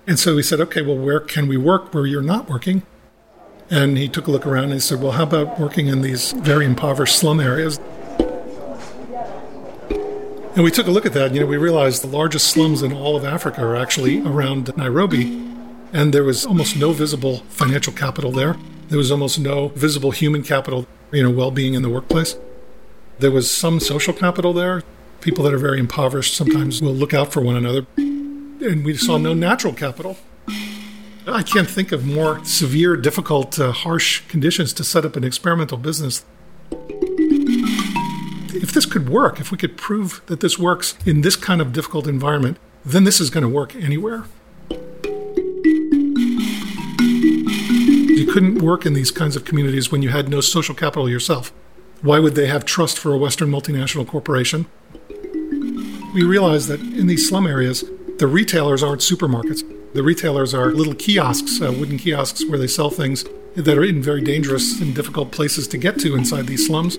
And 0.06 0.18
so 0.18 0.34
we 0.34 0.42
said, 0.42 0.61
Okay, 0.61 0.82
well, 0.82 0.96
where 0.96 1.20
can 1.20 1.49
we 1.49 1.56
work 1.56 1.94
where 1.94 2.06
you're 2.06 2.23
not 2.23 2.49
working? 2.49 2.82
And 3.70 3.96
he 3.96 4.08
took 4.08 4.26
a 4.26 4.30
look 4.30 4.46
around 4.46 4.64
and 4.64 4.75
he 4.75 4.80
said, 4.80 5.00
Well, 5.00 5.12
how 5.12 5.23
about 5.23 5.58
working 5.58 5.87
in 5.87 6.02
these 6.02 6.32
very 6.32 6.66
impoverished 6.66 7.16
slum 7.16 7.40
areas? 7.40 7.78
And 10.54 10.62
we 10.62 10.70
took 10.70 10.87
a 10.87 10.90
look 10.90 11.04
at 11.04 11.14
that. 11.14 11.34
You 11.34 11.40
know, 11.40 11.46
we 11.46 11.56
realized 11.56 12.02
the 12.02 12.06
largest 12.08 12.49
slums 12.49 12.82
in 12.82 12.92
all 12.92 13.16
of 13.16 13.25
Africa 13.25 13.62
are 13.62 13.75
actually 13.75 14.20
around 14.20 14.76
Nairobi. 14.76 15.50
And 15.92 16.12
there 16.12 16.23
was 16.23 16.46
almost 16.46 16.76
no 16.76 16.92
visible 16.92 17.38
financial 17.49 17.92
capital 17.92 18.30
there. 18.30 18.56
There 18.88 18.99
was 18.99 19.11
almost 19.11 19.38
no 19.38 19.68
visible 19.68 20.12
human 20.12 20.42
capital, 20.42 20.87
you 21.11 21.23
know, 21.23 21.30
well 21.30 21.50
being 21.50 21.75
in 21.75 21.82
the 21.82 21.88
workplace. 21.88 22.37
There 23.18 23.30
was 23.30 23.50
some 23.50 23.80
social 23.80 24.12
capital 24.12 24.52
there. 24.52 24.82
People 25.20 25.42
that 25.44 25.54
are 25.54 25.58
very 25.58 25.80
impoverished 25.80 26.34
sometimes 26.34 26.82
will 26.82 26.92
look 26.92 27.14
out 27.14 27.32
for 27.32 27.40
one 27.40 27.56
another. 27.56 27.87
And 28.64 28.83
we 28.83 28.97
saw 28.97 29.18
no 29.18 29.35
natural 29.35 29.75
capital. 29.75 30.16
I 31.26 31.42
can't 31.42 31.68
think 31.68 31.92
of 31.92 32.06
more 32.06 32.42
severe, 32.47 32.97
difficult, 32.97 33.59
uh, 33.59 33.73
harsh 33.73 34.23
conditions 34.28 34.73
to 34.75 34.85
set 34.85 35.04
up 35.04 35.16
an 35.16 35.25
experimental 35.25 35.76
business. 35.76 36.25
If 38.54 38.73
this 38.73 38.87
could 38.87 39.11
work, 39.11 39.38
if 39.38 39.52
we 39.52 39.59
could 39.59 39.76
prove 39.76 40.23
that 40.26 40.40
this 40.40 40.59
works 40.59 40.97
in 41.04 41.21
this 41.21 41.37
kind 41.37 41.61
of 41.61 41.75
difficult 41.75 42.06
environment, 42.06 42.56
then 42.87 43.04
this 43.04 43.21
is 43.21 43.28
going 43.28 43.42
to 43.42 43.50
work 43.50 43.76
anywhere. 43.76 44.25
You 48.16 48.26
couldn't 48.33 48.62
work 48.62 48.87
in 48.87 48.94
these 48.94 49.11
kinds 49.11 49.37
of 49.37 49.44
communities 49.44 49.92
when 49.92 50.00
you 50.00 50.09
had 50.09 50.30
no 50.30 50.40
social 50.40 50.75
capital 50.75 51.06
yourself. 51.06 51.52
Why 52.00 52.18
would 52.18 52.35
they 52.35 52.47
have 52.47 52.64
trust 52.64 52.99
for 52.99 53.12
a 53.12 53.18
Western 53.18 53.50
multinational 53.50 54.06
corporation? 54.06 54.64
We 56.14 56.23
realize 56.23 56.66
that 56.68 56.80
in 56.80 57.09
these 57.09 57.28
slum 57.28 57.47
areas, 57.47 57.85
the 58.18 58.26
retailers 58.26 58.83
aren't 58.83 59.00
supermarkets. 59.00 59.62
The 59.92 60.02
retailers 60.02 60.54
are 60.54 60.73
little 60.73 60.94
kiosks, 60.94 61.61
uh, 61.61 61.73
wooden 61.73 61.99
kiosks, 61.99 62.44
where 62.49 62.59
they 62.59 62.66
sell 62.66 62.90
things 62.90 63.25
that 63.54 63.78
are 63.78 63.85
in 63.85 64.02
very 64.02 64.21
dangerous 64.21 64.80
and 64.80 64.94
difficult 64.94 65.30
places 65.30 65.68
to 65.68 65.78
get 65.78 65.99
to 66.00 66.14
inside 66.14 66.47
these 66.47 66.66
slums. 66.66 66.99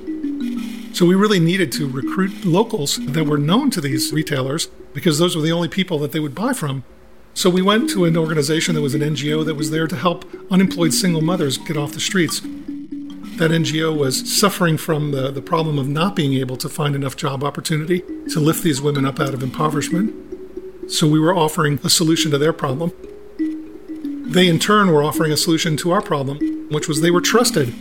So 0.98 1.06
we 1.06 1.16
really 1.16 1.40
needed 1.40 1.72
to 1.74 1.90
recruit 1.90 2.46
locals 2.46 2.98
that 3.06 3.26
were 3.26 3.38
known 3.38 3.70
to 3.72 3.82
these 3.82 4.14
retailers 4.14 4.68
because 4.94 5.20
those 5.20 5.36
were 5.36 5.42
the 5.42 5.52
only 5.52 5.68
people 5.68 6.00
that 6.00 6.14
they 6.14 6.20
would 6.20 6.36
buy 6.36 6.54
from. 6.54 6.86
So 7.34 7.50
we 7.50 7.62
went 7.62 7.90
to 7.90 8.06
an 8.06 8.16
organization 8.16 8.76
that 8.76 8.82
was 8.82 8.96
an 8.96 9.02
NGO 9.02 9.46
that 9.46 9.56
was 9.56 9.72
there 9.72 9.88
to 9.88 9.96
help 9.98 10.26
unemployed 10.50 10.94
single 10.94 11.22
mothers 11.22 11.58
get 11.58 11.76
off 11.76 11.92
the 11.92 12.00
streets 12.00 12.40
that 12.40 13.52
NGO 13.52 13.96
was 13.96 14.34
suffering 14.34 14.78
from 14.78 15.12
the, 15.12 15.30
the 15.30 15.42
problem 15.42 15.78
of 15.78 15.90
not 15.90 16.16
being 16.16 16.36
able 16.36 16.56
to 16.56 16.70
find 16.70 16.96
enough 16.96 17.18
job 17.18 17.44
opportunity 17.44 18.00
to 18.30 18.40
lift 18.40 18.64
these 18.64 18.82
women 18.82 19.06
up 19.06 19.20
out 19.20 19.34
of 19.34 19.44
impoverishment. 19.44 20.35
So 20.88 21.08
we 21.08 21.20
were 21.20 21.36
offering 21.36 21.80
a 21.84 21.90
solution 21.90 22.30
to 22.32 22.38
their 22.38 22.54
problem. 22.54 22.92
They, 24.28 24.48
in 24.48 24.60
turn, 24.60 24.92
were 24.92 25.04
offering 25.04 25.32
a 25.32 25.38
solution 25.38 25.78
to 25.78 25.92
our 25.92 26.02
problem, 26.02 26.68
which 26.70 26.88
was 26.88 27.02
they 27.02 27.10
were 27.10 27.22
trusted. 27.22 27.74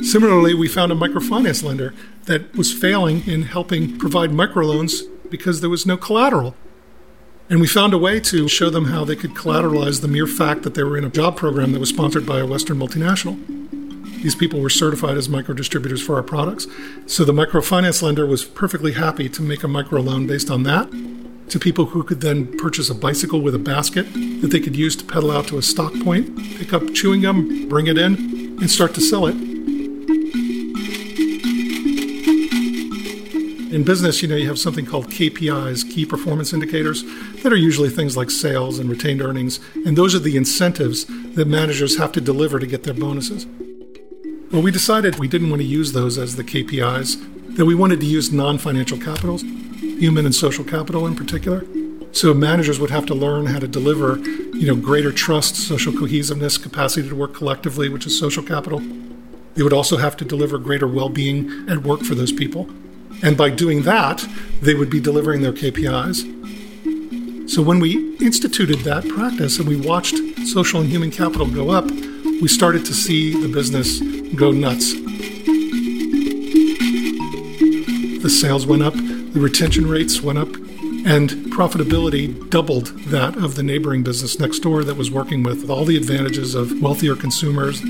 Similarly, 0.00 0.54
we 0.54 0.68
found 0.68 0.90
a 0.90 0.94
microfinance 0.94 1.62
lender 1.62 1.94
that 2.24 2.54
was 2.56 2.72
failing 2.72 3.26
in 3.26 3.42
helping 3.42 3.98
provide 3.98 4.30
microloans 4.30 5.02
because 5.30 5.60
there 5.60 5.70
was 5.70 5.86
no 5.86 5.96
collateral. 5.96 6.54
And 7.50 7.60
we 7.60 7.66
found 7.66 7.92
a 7.92 7.98
way 7.98 8.20
to 8.20 8.48
show 8.48 8.70
them 8.70 8.86
how 8.86 9.04
they 9.04 9.16
could 9.16 9.34
collateralize 9.34 10.00
the 10.00 10.08
mere 10.08 10.26
fact 10.26 10.62
that 10.62 10.74
they 10.74 10.82
were 10.82 10.96
in 10.96 11.04
a 11.04 11.10
job 11.10 11.36
program 11.36 11.72
that 11.72 11.80
was 11.80 11.90
sponsored 11.90 12.24
by 12.24 12.40
a 12.40 12.46
Western 12.46 12.78
multinational. 12.78 13.38
These 14.22 14.34
people 14.34 14.60
were 14.60 14.70
certified 14.70 15.16
as 15.16 15.28
micro 15.28 15.54
distributors 15.54 16.00
for 16.00 16.16
our 16.16 16.22
products. 16.22 16.66
So 17.06 17.24
the 17.24 17.32
microfinance 17.32 18.02
lender 18.02 18.26
was 18.26 18.44
perfectly 18.44 18.92
happy 18.92 19.28
to 19.28 19.42
make 19.42 19.62
a 19.62 19.66
microloan 19.66 20.26
based 20.26 20.50
on 20.50 20.62
that 20.62 20.88
to 21.48 21.58
people 21.58 21.86
who 21.86 22.02
could 22.02 22.20
then 22.20 22.56
purchase 22.58 22.88
a 22.90 22.94
bicycle 22.94 23.40
with 23.40 23.54
a 23.54 23.58
basket 23.58 24.06
that 24.40 24.48
they 24.50 24.60
could 24.60 24.76
use 24.76 24.96
to 24.96 25.04
pedal 25.04 25.30
out 25.30 25.46
to 25.48 25.58
a 25.58 25.62
stock 25.62 25.92
point, 26.02 26.36
pick 26.56 26.72
up 26.72 26.94
chewing 26.94 27.22
gum, 27.22 27.68
bring 27.68 27.86
it 27.86 27.98
in, 27.98 28.14
and 28.60 28.70
start 28.70 28.94
to 28.94 29.00
sell 29.00 29.26
it. 29.26 29.36
In 33.72 33.84
business, 33.84 34.20
you 34.20 34.28
know, 34.28 34.36
you 34.36 34.48
have 34.48 34.58
something 34.58 34.84
called 34.84 35.08
KPIs, 35.08 35.90
key 35.90 36.04
performance 36.04 36.52
indicators, 36.52 37.04
that 37.42 37.52
are 37.52 37.56
usually 37.56 37.88
things 37.88 38.18
like 38.18 38.30
sales 38.30 38.78
and 38.78 38.90
retained 38.90 39.22
earnings, 39.22 39.60
and 39.86 39.96
those 39.96 40.14
are 40.14 40.18
the 40.18 40.36
incentives 40.36 41.06
that 41.34 41.46
managers 41.46 41.96
have 41.96 42.12
to 42.12 42.20
deliver 42.20 42.58
to 42.58 42.66
get 42.66 42.82
their 42.82 42.92
bonuses. 42.92 43.46
Well, 44.52 44.60
we 44.60 44.70
decided 44.70 45.18
we 45.18 45.26
didn't 45.26 45.48
want 45.48 45.62
to 45.62 45.66
use 45.66 45.92
those 45.92 46.18
as 46.18 46.36
the 46.36 46.44
KPIs, 46.44 47.56
that 47.56 47.64
we 47.64 47.74
wanted 47.74 48.00
to 48.00 48.06
use 48.06 48.30
non 48.30 48.58
financial 48.58 48.98
capitals, 48.98 49.42
human 50.02 50.24
and 50.24 50.34
social 50.34 50.64
capital 50.64 51.06
in 51.06 51.14
particular. 51.14 51.64
So 52.10 52.34
managers 52.34 52.80
would 52.80 52.90
have 52.90 53.06
to 53.06 53.14
learn 53.14 53.46
how 53.46 53.60
to 53.60 53.68
deliver, 53.68 54.18
you 54.18 54.66
know, 54.66 54.74
greater 54.74 55.12
trust, 55.12 55.54
social 55.54 55.92
cohesiveness, 55.92 56.58
capacity 56.58 57.08
to 57.08 57.14
work 57.14 57.34
collectively, 57.34 57.88
which 57.88 58.04
is 58.04 58.18
social 58.18 58.42
capital. 58.42 58.80
They 59.54 59.62
would 59.62 59.72
also 59.72 59.98
have 59.98 60.16
to 60.16 60.24
deliver 60.24 60.58
greater 60.58 60.88
well-being 60.88 61.68
at 61.70 61.84
work 61.84 62.00
for 62.00 62.16
those 62.16 62.32
people. 62.32 62.68
And 63.22 63.36
by 63.36 63.50
doing 63.50 63.82
that, 63.82 64.26
they 64.60 64.74
would 64.74 64.90
be 64.90 64.98
delivering 64.98 65.42
their 65.42 65.52
KPIs. 65.52 66.18
So 67.48 67.62
when 67.62 67.78
we 67.78 68.16
instituted 68.16 68.80
that 68.80 69.08
practice 69.08 69.60
and 69.60 69.68
we 69.68 69.76
watched 69.76 70.16
social 70.48 70.80
and 70.80 70.90
human 70.90 71.12
capital 71.12 71.46
go 71.46 71.70
up, 71.70 71.88
we 72.42 72.48
started 72.48 72.84
to 72.86 72.92
see 72.92 73.40
the 73.40 73.46
business 73.46 74.00
go 74.34 74.50
nuts. 74.50 74.94
The 78.22 78.30
sales 78.30 78.66
went 78.66 78.82
up, 78.82 78.94
the 79.32 79.40
retention 79.40 79.88
rates 79.88 80.20
went 80.20 80.38
up, 80.38 80.54
and 81.04 81.30
profitability 81.50 82.50
doubled 82.50 82.88
that 83.06 83.36
of 83.36 83.54
the 83.54 83.62
neighboring 83.62 84.02
business 84.02 84.38
next 84.38 84.58
door 84.60 84.84
that 84.84 84.96
was 84.96 85.10
working 85.10 85.42
with 85.42 85.70
all 85.70 85.84
the 85.84 85.96
advantages 85.96 86.54
of 86.54 86.80
wealthier 86.82 87.16
consumers. 87.16 87.80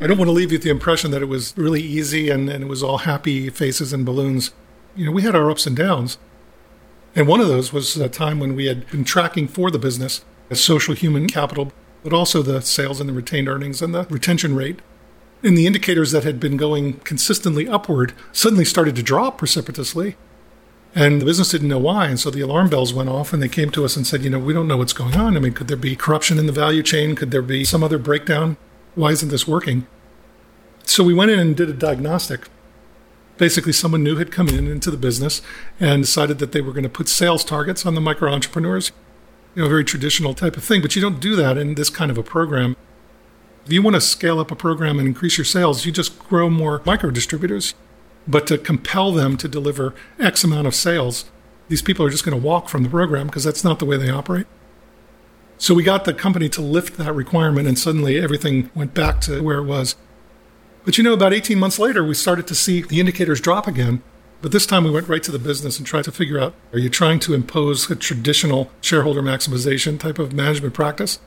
I 0.00 0.06
don't 0.06 0.16
want 0.16 0.28
to 0.28 0.32
leave 0.32 0.50
you 0.50 0.56
with 0.56 0.62
the 0.62 0.70
impression 0.70 1.10
that 1.10 1.22
it 1.22 1.28
was 1.28 1.52
really 1.58 1.82
easy 1.82 2.30
and, 2.30 2.48
and 2.48 2.64
it 2.64 2.68
was 2.68 2.82
all 2.82 2.98
happy 2.98 3.50
faces 3.50 3.92
and 3.92 4.06
balloons. 4.06 4.52
You 4.96 5.06
know, 5.06 5.12
we 5.12 5.22
had 5.22 5.36
our 5.36 5.50
ups 5.50 5.66
and 5.66 5.76
downs. 5.76 6.18
And 7.14 7.28
one 7.28 7.40
of 7.40 7.48
those 7.48 7.72
was 7.72 7.96
a 7.96 8.08
time 8.08 8.40
when 8.40 8.54
we 8.54 8.66
had 8.66 8.88
been 8.90 9.04
tracking 9.04 9.48
for 9.48 9.70
the 9.70 9.78
business 9.78 10.24
as 10.50 10.60
social 10.60 10.94
human 10.94 11.26
capital, 11.26 11.72
but 12.02 12.12
also 12.12 12.42
the 12.42 12.62
sales 12.62 13.00
and 13.00 13.08
the 13.08 13.14
retained 13.14 13.48
earnings 13.48 13.82
and 13.82 13.94
the 13.94 14.04
retention 14.04 14.54
rate. 14.54 14.80
And 15.42 15.56
the 15.56 15.66
indicators 15.66 16.10
that 16.12 16.24
had 16.24 16.40
been 16.40 16.56
going 16.56 16.94
consistently 17.00 17.68
upward 17.68 18.12
suddenly 18.32 18.64
started 18.64 18.96
to 18.96 19.02
drop 19.02 19.38
precipitously. 19.38 20.16
And 20.94 21.20
the 21.20 21.24
business 21.24 21.50
didn't 21.50 21.68
know 21.68 21.78
why. 21.78 22.06
And 22.06 22.18
so 22.18 22.30
the 22.30 22.40
alarm 22.40 22.70
bells 22.70 22.92
went 22.92 23.08
off 23.08 23.32
and 23.32 23.42
they 23.42 23.48
came 23.48 23.70
to 23.70 23.84
us 23.84 23.96
and 23.96 24.06
said, 24.06 24.22
you 24.22 24.30
know, 24.30 24.38
we 24.38 24.52
don't 24.52 24.66
know 24.66 24.76
what's 24.76 24.92
going 24.92 25.16
on. 25.16 25.36
I 25.36 25.40
mean, 25.40 25.52
could 25.52 25.68
there 25.68 25.76
be 25.76 25.94
corruption 25.94 26.38
in 26.38 26.46
the 26.46 26.52
value 26.52 26.82
chain? 26.82 27.14
Could 27.14 27.30
there 27.30 27.42
be 27.42 27.64
some 27.64 27.84
other 27.84 27.98
breakdown? 27.98 28.56
Why 28.94 29.10
isn't 29.12 29.28
this 29.28 29.46
working? 29.46 29.86
So 30.82 31.04
we 31.04 31.14
went 31.14 31.30
in 31.30 31.38
and 31.38 31.56
did 31.56 31.68
a 31.68 31.74
diagnostic. 31.74 32.48
Basically, 33.36 33.72
someone 33.72 34.02
new 34.02 34.16
had 34.16 34.32
come 34.32 34.48
in 34.48 34.66
into 34.66 34.90
the 34.90 34.96
business 34.96 35.40
and 35.78 36.02
decided 36.02 36.40
that 36.40 36.50
they 36.50 36.60
were 36.60 36.72
going 36.72 36.82
to 36.82 36.88
put 36.88 37.08
sales 37.08 37.44
targets 37.44 37.86
on 37.86 37.94
the 37.94 38.00
micro 38.00 38.32
entrepreneurs 38.32 38.90
you 39.54 39.62
know, 39.62 39.66
a 39.66 39.70
very 39.70 39.84
traditional 39.84 40.34
type 40.34 40.56
of 40.56 40.64
thing. 40.64 40.82
But 40.82 40.96
you 40.96 41.02
don't 41.02 41.20
do 41.20 41.36
that 41.36 41.58
in 41.58 41.74
this 41.74 41.90
kind 41.90 42.10
of 42.10 42.18
a 42.18 42.22
program. 42.22 42.76
If 43.68 43.74
you 43.74 43.82
want 43.82 43.96
to 43.96 44.00
scale 44.00 44.40
up 44.40 44.50
a 44.50 44.56
program 44.56 44.98
and 44.98 45.06
increase 45.06 45.36
your 45.36 45.44
sales, 45.44 45.84
you 45.84 45.92
just 45.92 46.18
grow 46.20 46.48
more 46.48 46.80
micro 46.86 47.10
distributors. 47.10 47.74
But 48.26 48.46
to 48.46 48.56
compel 48.56 49.12
them 49.12 49.36
to 49.36 49.46
deliver 49.46 49.94
X 50.18 50.42
amount 50.42 50.66
of 50.66 50.74
sales, 50.74 51.26
these 51.68 51.82
people 51.82 52.06
are 52.06 52.08
just 52.08 52.24
going 52.24 52.34
to 52.34 52.42
walk 52.42 52.70
from 52.70 52.82
the 52.82 52.88
program 52.88 53.26
because 53.26 53.44
that's 53.44 53.64
not 53.64 53.78
the 53.78 53.84
way 53.84 53.98
they 53.98 54.08
operate. 54.08 54.46
So 55.58 55.74
we 55.74 55.82
got 55.82 56.06
the 56.06 56.14
company 56.14 56.48
to 56.48 56.62
lift 56.62 56.96
that 56.96 57.14
requirement, 57.14 57.68
and 57.68 57.78
suddenly 57.78 58.18
everything 58.18 58.70
went 58.74 58.94
back 58.94 59.20
to 59.22 59.42
where 59.42 59.58
it 59.58 59.66
was. 59.66 59.96
But 60.86 60.96
you 60.96 61.04
know, 61.04 61.12
about 61.12 61.34
18 61.34 61.58
months 61.58 61.78
later, 61.78 62.02
we 62.02 62.14
started 62.14 62.46
to 62.46 62.54
see 62.54 62.80
the 62.80 63.00
indicators 63.00 63.38
drop 63.38 63.66
again. 63.66 64.02
But 64.40 64.52
this 64.52 64.64
time 64.64 64.84
we 64.84 64.90
went 64.90 65.08
right 65.08 65.22
to 65.24 65.30
the 65.30 65.38
business 65.38 65.76
and 65.76 65.86
tried 65.86 66.04
to 66.04 66.12
figure 66.12 66.40
out 66.40 66.54
are 66.72 66.78
you 66.78 66.88
trying 66.88 67.20
to 67.20 67.34
impose 67.34 67.90
a 67.90 67.96
traditional 67.96 68.70
shareholder 68.80 69.20
maximization 69.20 70.00
type 70.00 70.18
of 70.18 70.32
management 70.32 70.72
practice? 70.72 71.18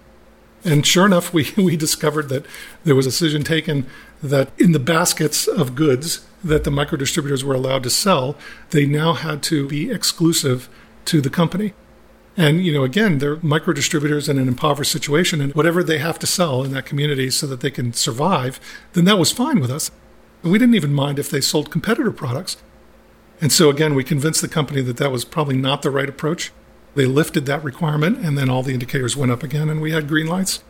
And 0.63 0.85
sure 0.85 1.05
enough, 1.05 1.33
we, 1.33 1.51
we 1.57 1.75
discovered 1.75 2.29
that 2.29 2.45
there 2.83 2.95
was 2.95 3.05
a 3.05 3.09
decision 3.09 3.43
taken 3.43 3.85
that 4.21 4.51
in 4.59 4.71
the 4.71 4.79
baskets 4.79 5.47
of 5.47 5.75
goods 5.75 6.25
that 6.43 6.63
the 6.63 6.71
micro 6.71 6.97
distributors 6.97 7.43
were 7.43 7.53
allowed 7.53 7.83
to 7.83 7.89
sell, 7.89 8.35
they 8.71 8.85
now 8.85 9.13
had 9.13 9.43
to 9.43 9.67
be 9.67 9.91
exclusive 9.91 10.69
to 11.05 11.21
the 11.21 11.29
company. 11.29 11.73
And, 12.37 12.65
you 12.65 12.73
know, 12.73 12.83
again, 12.83 13.17
they're 13.17 13.37
micro 13.41 13.73
distributors 13.73 14.29
in 14.29 14.39
an 14.39 14.47
impoverished 14.47 14.91
situation, 14.91 15.41
and 15.41 15.53
whatever 15.53 15.83
they 15.83 15.97
have 15.97 16.17
to 16.19 16.27
sell 16.27 16.63
in 16.63 16.71
that 16.71 16.85
community 16.85 17.29
so 17.29 17.45
that 17.47 17.59
they 17.59 17.71
can 17.71 17.93
survive, 17.93 18.59
then 18.93 19.05
that 19.05 19.19
was 19.19 19.31
fine 19.31 19.59
with 19.59 19.69
us. 19.69 19.91
We 20.41 20.57
didn't 20.57 20.75
even 20.75 20.93
mind 20.93 21.19
if 21.19 21.29
they 21.29 21.41
sold 21.41 21.71
competitor 21.71 22.11
products. 22.11 22.57
And 23.41 23.51
so, 23.51 23.69
again, 23.69 23.95
we 23.95 24.03
convinced 24.03 24.41
the 24.41 24.47
company 24.47 24.81
that 24.81 24.97
that 24.97 25.11
was 25.11 25.25
probably 25.25 25.57
not 25.57 25.81
the 25.81 25.91
right 25.91 26.07
approach. 26.07 26.51
They 26.93 27.05
lifted 27.05 27.45
that 27.45 27.63
requirement, 27.63 28.19
and 28.19 28.37
then 28.37 28.49
all 28.49 28.63
the 28.63 28.73
indicators 28.73 29.15
went 29.15 29.31
up 29.31 29.43
again, 29.43 29.69
and 29.69 29.81
we 29.81 29.91
had 29.91 30.07
green 30.07 30.27
lights. 30.27 30.63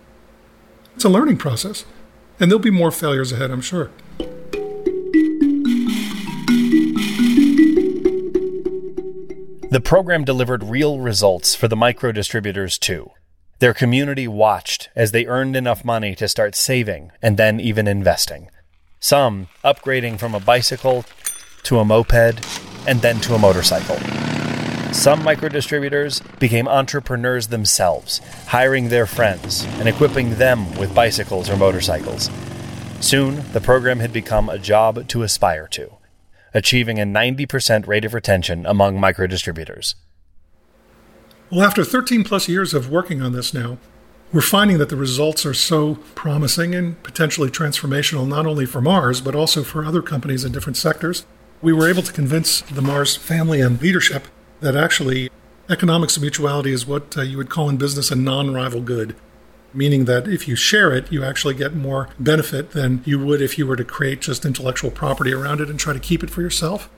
It's 0.96 1.06
a 1.06 1.10
learning 1.10 1.38
process. 1.38 1.86
And 2.40 2.50
there'll 2.50 2.60
be 2.60 2.72
more 2.72 2.92
failures 2.92 3.32
ahead, 3.32 3.52
I'm 3.52 3.62
sure. 3.62 3.90
The 9.72 9.82
program 9.82 10.26
delivered 10.26 10.64
real 10.64 11.00
results 11.00 11.56
for 11.56 11.68
the 11.68 11.78
micro 11.78 12.12
distributors 12.12 12.78
too. 12.78 13.12
Their 13.60 13.74
community 13.74 14.28
watched 14.28 14.90
as 14.96 15.12
they 15.12 15.28
earned 15.28 15.56
enough 15.56 15.86
money 15.86 16.14
to 16.16 16.28
start 16.28 16.56
saving 16.56 17.12
and 17.22 17.38
then 17.38 17.60
even 17.60 17.88
investing. 17.88 18.50
Some 19.00 19.48
upgrading 19.64 20.20
from 20.20 20.36
a 20.36 20.40
bicycle 20.40 21.06
to 21.64 21.80
a 21.80 21.86
moped 21.86 22.42
and 22.86 23.02
then 23.02 23.22
to 23.22 23.36
a 23.36 23.40
motorcycle. 23.40 23.98
Some 24.92 25.24
micro 25.24 25.48
distributors 25.48 26.22
became 26.38 26.68
entrepreneurs 26.68 27.48
themselves, 27.48 28.20
hiring 28.48 28.90
their 28.90 29.06
friends 29.06 29.64
and 29.80 29.88
equipping 29.88 30.36
them 30.36 30.76
with 30.76 30.94
bicycles 30.94 31.50
or 31.50 31.56
motorcycles. 31.56 32.30
Soon, 33.00 33.50
the 33.54 33.62
program 33.62 34.00
had 34.00 34.12
become 34.12 34.50
a 34.50 34.60
job 34.60 35.08
to 35.08 35.24
aspire 35.24 35.68
to, 35.70 35.94
achieving 36.54 37.00
a 37.00 37.06
90% 37.06 37.88
rate 37.88 38.04
of 38.04 38.14
retention 38.14 38.66
among 38.66 39.00
micro 39.00 39.28
distributors. 39.28 39.96
Well, 41.50 41.64
after 41.64 41.86
13 41.86 42.26
plus 42.26 42.50
years 42.50 42.74
of 42.74 42.92
working 42.92 43.22
on 43.22 43.32
this 43.32 43.54
now, 43.54 43.78
we're 44.34 44.42
finding 44.42 44.78
that 44.78 44.90
the 44.90 44.98
results 44.98 45.46
are 45.46 45.54
so 45.54 45.96
promising 46.16 46.76
and 46.76 47.02
potentially 47.02 47.50
transformational, 47.50 48.28
not 48.28 48.46
only 48.46 48.66
for 48.66 48.82
Mars, 48.82 49.22
but 49.22 49.36
also 49.36 49.64
for 49.64 49.86
other 49.86 50.02
companies 50.02 50.44
in 50.44 50.52
different 50.52 50.78
sectors. 50.78 51.26
We 51.62 51.72
were 51.72 51.90
able 51.90 52.04
to 52.04 52.14
convince 52.14 52.62
the 52.62 52.82
Mars 52.82 53.16
family 53.16 53.62
and 53.62 53.82
leadership 53.82 54.28
that 54.62 54.76
actually 54.76 55.30
economics 55.70 56.16
of 56.16 56.22
mutuality 56.22 56.72
is 56.72 56.86
what 56.86 57.18
uh, 57.18 57.22
you 57.22 57.38
would 57.38 57.50
call 57.50 57.70
in 57.70 57.78
business 57.78 58.12
a 58.12 58.16
non 58.16 58.54
rival 58.54 58.82
good, 58.82 59.16
meaning 59.74 60.06
that 60.06 60.28
if 60.28 60.48
you 60.48 60.56
share 60.56 60.92
it, 60.94 61.12
you 61.12 61.24
actually 61.24 61.54
get 61.54 61.76
more 61.76 62.10
benefit 62.20 62.72
than 62.72 63.02
you 63.06 63.24
would 63.24 63.42
if 63.42 63.58
you 63.58 63.68
were 63.68 63.76
to 63.76 63.84
create 63.84 64.22
just 64.22 64.46
intellectual 64.46 64.92
property 64.92 65.34
around 65.34 65.60
it 65.62 65.70
and 65.70 65.80
try 65.80 65.94
to 65.94 66.00
keep 66.00 66.24
it 66.24 66.30
for 66.30 66.42
yourself. 66.42 66.90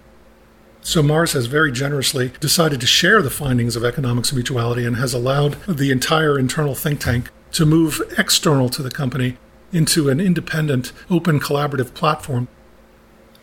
So 0.82 1.02
Mars 1.02 1.32
has 1.32 1.46
very 1.46 1.72
generously 1.72 2.34
decided 2.42 2.82
to 2.82 2.88
share 2.88 3.22
the 3.22 3.30
findings 3.30 3.78
of 3.78 3.86
economics 3.86 4.32
of 4.32 4.36
mutuality 4.36 4.86
and 4.86 4.98
has 4.98 5.14
allowed 5.14 5.54
the 5.66 5.92
entire 5.92 6.38
internal 6.38 6.76
think 6.76 7.00
tank 7.00 7.32
to 7.54 7.66
move 7.66 8.02
external 8.18 8.68
to 8.70 8.84
the 8.84 8.92
company 8.92 9.38
into 9.72 10.10
an 10.10 10.20
independent, 10.20 10.92
open, 11.10 11.40
collaborative 11.40 11.94
platform. 11.94 12.50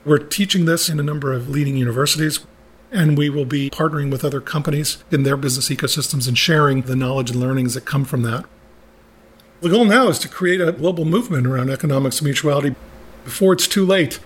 We're 0.04 0.18
teaching 0.18 0.66
this 0.66 0.90
in 0.90 1.00
a 1.00 1.02
number 1.02 1.32
of 1.32 1.48
leading 1.48 1.78
universities. 1.78 2.40
And 2.92 3.16
we 3.16 3.30
will 3.30 3.44
be 3.44 3.70
partnering 3.70 4.10
with 4.10 4.24
other 4.24 4.40
companies 4.40 5.04
in 5.10 5.22
their 5.22 5.36
business 5.36 5.68
ecosystems 5.68 6.26
and 6.26 6.36
sharing 6.36 6.82
the 6.82 6.96
knowledge 6.96 7.30
and 7.30 7.38
learnings 7.38 7.74
that 7.74 7.84
come 7.84 8.04
from 8.04 8.22
that. 8.22 8.44
The 9.60 9.68
goal 9.68 9.84
now 9.84 10.08
is 10.08 10.18
to 10.20 10.28
create 10.28 10.60
a 10.60 10.72
global 10.72 11.04
movement 11.04 11.46
around 11.46 11.70
economics 11.70 12.18
of 12.18 12.24
mutuality 12.24 12.74
before 13.24 13.52
it's 13.52 13.68
too 13.68 13.84
late. 13.84 14.18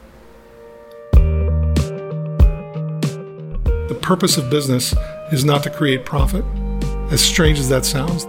The 3.88 3.99
purpose 4.00 4.38
of 4.38 4.49
business 4.49 4.94
is 5.33 5.44
not 5.44 5.62
to 5.64 5.71
create 5.71 6.06
profit, 6.06 6.44
as 7.11 7.21
strange 7.21 7.59
as 7.59 7.68
that 7.68 7.85
sounds. 7.85 8.25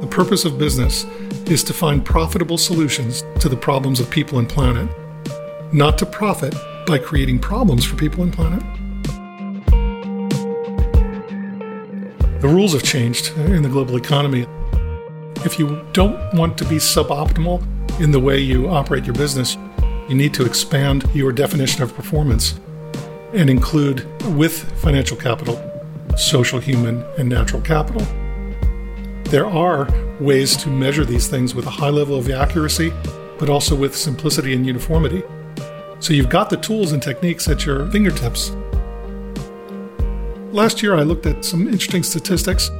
The 0.00 0.08
purpose 0.10 0.44
of 0.44 0.58
business 0.58 1.04
is 1.50 1.64
to 1.64 1.72
find 1.72 2.04
profitable 2.04 2.58
solutions 2.58 3.24
to 3.40 3.48
the 3.48 3.56
problems 3.56 3.98
of 3.98 4.08
people 4.10 4.38
and 4.38 4.48
planet, 4.48 4.88
not 5.72 5.98
to 5.98 6.06
profit 6.06 6.54
by 6.86 6.98
creating 6.98 7.40
problems 7.40 7.84
for 7.84 7.96
people 7.96 8.22
and 8.22 8.32
planet. 8.32 8.62
The 12.40 12.48
rules 12.48 12.72
have 12.72 12.82
changed 12.82 13.36
in 13.36 13.62
the 13.62 13.68
global 13.68 13.98
economy. 13.98 14.46
If 15.44 15.58
you 15.58 15.84
don't 15.92 16.18
want 16.32 16.56
to 16.56 16.64
be 16.64 16.76
suboptimal 16.76 17.62
in 18.00 18.12
the 18.12 18.18
way 18.18 18.38
you 18.38 18.66
operate 18.66 19.04
your 19.04 19.14
business, 19.14 19.58
you 20.08 20.14
need 20.14 20.32
to 20.34 20.46
expand 20.46 21.04
your 21.12 21.32
definition 21.32 21.82
of 21.82 21.94
performance 21.94 22.58
and 23.34 23.50
include, 23.50 24.06
with 24.38 24.54
financial 24.80 25.18
capital, 25.18 25.62
social, 26.16 26.58
human, 26.58 27.04
and 27.18 27.28
natural 27.28 27.60
capital. 27.60 28.06
There 29.24 29.46
are 29.46 29.86
ways 30.18 30.56
to 30.58 30.70
measure 30.70 31.04
these 31.04 31.28
things 31.28 31.54
with 31.54 31.66
a 31.66 31.70
high 31.70 31.90
level 31.90 32.16
of 32.16 32.30
accuracy, 32.30 32.90
but 33.38 33.50
also 33.50 33.76
with 33.76 33.94
simplicity 33.94 34.54
and 34.54 34.66
uniformity. 34.66 35.22
So 35.98 36.14
you've 36.14 36.30
got 36.30 36.48
the 36.48 36.56
tools 36.56 36.92
and 36.92 37.02
techniques 37.02 37.48
at 37.48 37.66
your 37.66 37.86
fingertips 37.90 38.50
Last 40.52 40.82
year, 40.82 40.96
I 40.96 41.02
looked 41.02 41.26
at 41.26 41.44
some 41.44 41.68
interesting 41.68 42.02
statistics. 42.02 42.70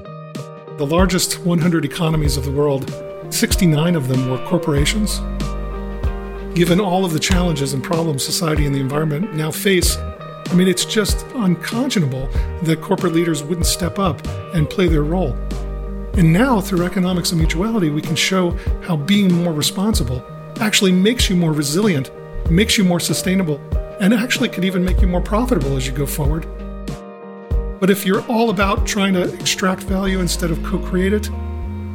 The 0.77 0.87
largest 0.87 1.39
100 1.47 1.85
economies 1.85 2.37
of 2.37 2.45
the 2.45 2.51
world, 2.51 2.93
69 3.29 3.95
of 3.95 4.09
them 4.09 4.29
were 4.29 4.45
corporations. 4.45 5.21
Given 6.53 6.81
all 6.81 7.05
of 7.05 7.13
the 7.13 7.21
challenges 7.21 7.73
and 7.73 7.81
problems 7.81 8.25
society 8.25 8.67
and 8.67 8.75
the 8.75 8.81
environment 8.81 9.35
now 9.35 9.53
face, 9.53 9.97
I 9.97 10.55
mean, 10.55 10.67
it's 10.67 10.85
just 10.85 11.25
unconscionable 11.37 12.29
that 12.65 12.81
corporate 12.81 13.13
leaders 13.13 13.45
wouldn't 13.45 13.67
step 13.67 14.01
up 14.01 14.27
and 14.53 14.69
play 14.69 14.89
their 14.89 15.05
role. 15.05 15.35
And 16.15 16.33
now, 16.33 16.61
through 16.61 16.85
economics 16.85 17.31
of 17.31 17.39
mutuality, 17.39 17.89
we 17.89 18.03
can 18.03 18.17
show 18.17 18.51
how 18.83 18.97
being 18.97 19.33
more 19.33 19.53
responsible 19.53 20.25
actually 20.59 20.91
makes 20.91 21.31
you 21.31 21.37
more 21.37 21.53
resilient, 21.53 22.11
makes 22.51 22.77
you 22.77 22.83
more 22.83 22.99
sustainable, 22.99 23.61
and 24.01 24.13
actually 24.13 24.49
could 24.49 24.65
even 24.65 24.85
make 24.85 25.01
you 25.01 25.07
more 25.07 25.21
profitable 25.21 25.77
as 25.77 25.87
you 25.87 25.93
go 25.93 26.05
forward. 26.05 26.49
But 27.81 27.89
if 27.89 28.05
you're 28.05 28.21
all 28.27 28.51
about 28.51 28.87
trying 28.87 29.15
to 29.15 29.33
extract 29.33 29.83
value 29.85 30.21
instead 30.21 30.51
of 30.51 30.63
co 30.63 30.79
create 30.79 31.15
it, 31.15 31.31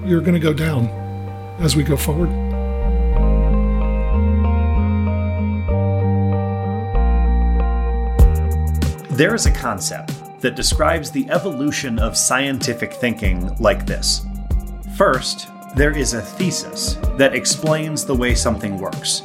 you're 0.04 0.20
going 0.20 0.34
to 0.34 0.40
go 0.40 0.52
down 0.52 0.88
as 1.60 1.76
we 1.76 1.84
go 1.84 1.96
forward. 1.96 2.32
There 9.12 9.36
is 9.36 9.46
a 9.46 9.52
concept 9.52 10.42
that 10.42 10.56
describes 10.56 11.12
the 11.12 11.30
evolution 11.30 12.00
of 12.00 12.18
scientific 12.18 12.92
thinking 12.92 13.56
like 13.58 13.86
this. 13.86 14.26
First, 14.98 15.48
there 15.76 15.96
is 15.96 16.16
a 16.16 16.22
thesis 16.22 16.96
that 17.18 17.36
explains 17.36 18.06
the 18.06 18.16
way 18.16 18.34
something 18.34 18.80
works. 18.80 19.22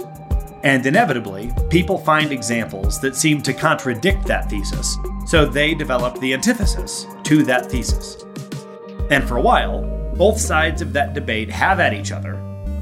And 0.63 0.85
inevitably, 0.85 1.53
people 1.71 1.97
find 1.97 2.33
examples 2.33 3.01
that 3.01 3.17
seem 3.17 3.41
to 3.43 3.55
contradict 3.55 4.27
that 4.27 4.51
thesis, 4.51 4.97
so 5.27 5.47
they 5.47 5.75
develop 5.75 6.19
the 6.21 6.35
antithesis 6.35 7.07
to 7.25 7.43
that 7.45 7.71
thesis. 7.71 8.25
And 9.11 9.27
for 9.27 9.39
a 9.39 9.43
while, 9.43 9.83
both 10.17 10.39
sides 10.39 10.83
of 10.83 10.93
that 10.93 11.15
debate 11.15 11.49
have 11.49 11.81
at 11.81 11.95
each 11.95 12.13
other, 12.13 12.35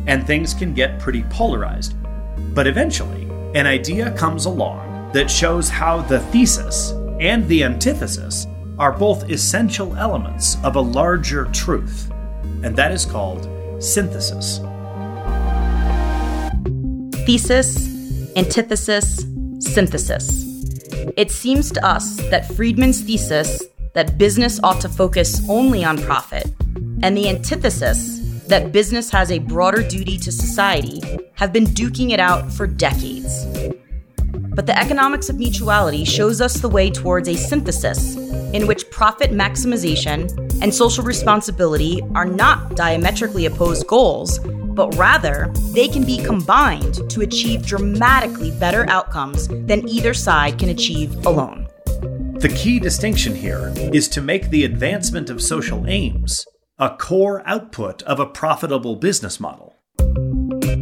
and 0.07 0.27
things 0.27 0.55
can 0.55 0.75
get 0.75 0.99
pretty 0.99 1.23
polarized. 1.25 1.95
But 2.55 2.67
eventually, 2.67 3.29
an 3.55 3.67
idea 3.67 4.11
comes 4.13 4.47
along 4.47 5.13
that 5.13 5.31
shows 5.31 5.69
how 5.69 6.03
the 6.03 6.19
thesis 6.19 6.91
and 7.21 7.47
the 7.47 7.63
antithesis 7.63 8.47
are 8.79 8.93
both 8.93 9.31
essential 9.31 9.95
elements 9.97 10.57
of 10.65 10.77
a 10.77 10.81
larger 10.81 11.45
truth, 11.47 12.11
and 12.65 12.75
that 12.75 12.91
is 12.91 13.05
called 13.05 13.49
synthesis 13.83 14.59
thesis, 17.29 17.87
antithesis, 18.37 19.27
synthesis. 19.59 20.47
It 21.19 21.31
seems 21.31 21.71
to 21.73 21.85
us 21.85 22.17
that 22.31 22.51
Friedman's 22.55 23.03
thesis 23.03 23.63
that 23.93 24.17
business 24.17 24.59
ought 24.63 24.81
to 24.81 24.89
focus 24.89 25.47
only 25.47 25.85
on 25.85 25.99
profit 25.99 26.47
and 27.03 27.15
the 27.15 27.29
antithesis 27.29 28.21
that 28.47 28.73
business 28.73 29.11
has 29.11 29.31
a 29.31 29.41
broader 29.41 29.87
duty 29.87 30.17
to 30.17 30.33
society 30.33 31.03
have 31.35 31.53
been 31.53 31.67
duking 31.67 32.13
it 32.13 32.19
out 32.19 32.51
for 32.51 32.67
decades. 32.67 33.45
But 34.33 34.65
the 34.65 34.79
economics 34.79 35.29
of 35.29 35.37
mutuality 35.37 36.07
shows 36.07 36.41
us 36.41 36.55
the 36.55 36.69
way 36.71 36.89
towards 36.89 37.29
a 37.29 37.37
synthesis 37.37 38.17
in 38.55 38.67
which 38.67 38.91
profit 38.91 39.33
maximization 39.33 40.31
and 40.63 40.75
social 40.75 41.05
responsibility 41.05 42.01
are 42.15 42.25
not 42.25 42.75
diametrically 42.75 43.45
opposed 43.45 43.87
goals, 43.87 44.41
but 44.79 44.95
rather 44.97 45.53
they 45.73 45.89
can 45.89 46.05
be 46.05 46.23
combined 46.23 47.11
to 47.11 47.23
achieve 47.23 47.67
dramatically 47.67 48.53
better 48.53 48.89
outcomes 48.89 49.49
than 49.49 49.89
either 49.89 50.15
side 50.15 50.57
can 50.57 50.69
achieve 50.69 51.27
alone. 51.27 51.67
The 52.39 52.55
key 52.57 52.79
distinction 52.79 53.35
here 53.35 53.73
is 53.77 54.07
to 54.11 54.23
make 54.23 54.51
the 54.51 54.63
advancement 54.63 55.31
of 55.31 55.43
social 55.43 55.85
aims 55.89 56.47
a 56.79 56.91
core 56.91 57.43
output 57.45 58.05
of 58.05 58.21
a 58.21 58.27
profitable 58.27 58.95
business 58.95 59.41
model. 59.41 59.75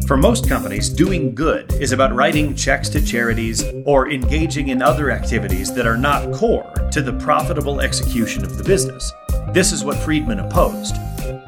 For 0.06 0.18
most 0.18 0.46
companies, 0.46 0.90
doing 0.90 1.34
good 1.34 1.72
is 1.72 1.92
about 1.92 2.14
writing 2.14 2.54
checks 2.54 2.90
to 2.90 3.02
charities 3.02 3.64
or 3.86 4.10
engaging 4.10 4.68
in 4.68 4.82
other 4.82 5.10
activities 5.10 5.72
that 5.72 5.86
are 5.86 5.96
not 5.96 6.34
core 6.34 6.70
to 6.92 7.00
the 7.00 7.14
profitable 7.14 7.80
execution 7.80 8.44
of 8.44 8.58
the 8.58 8.64
business. 8.64 9.10
This 9.54 9.72
is 9.72 9.84
what 9.84 9.96
Friedman 9.96 10.40
opposed. 10.40 10.96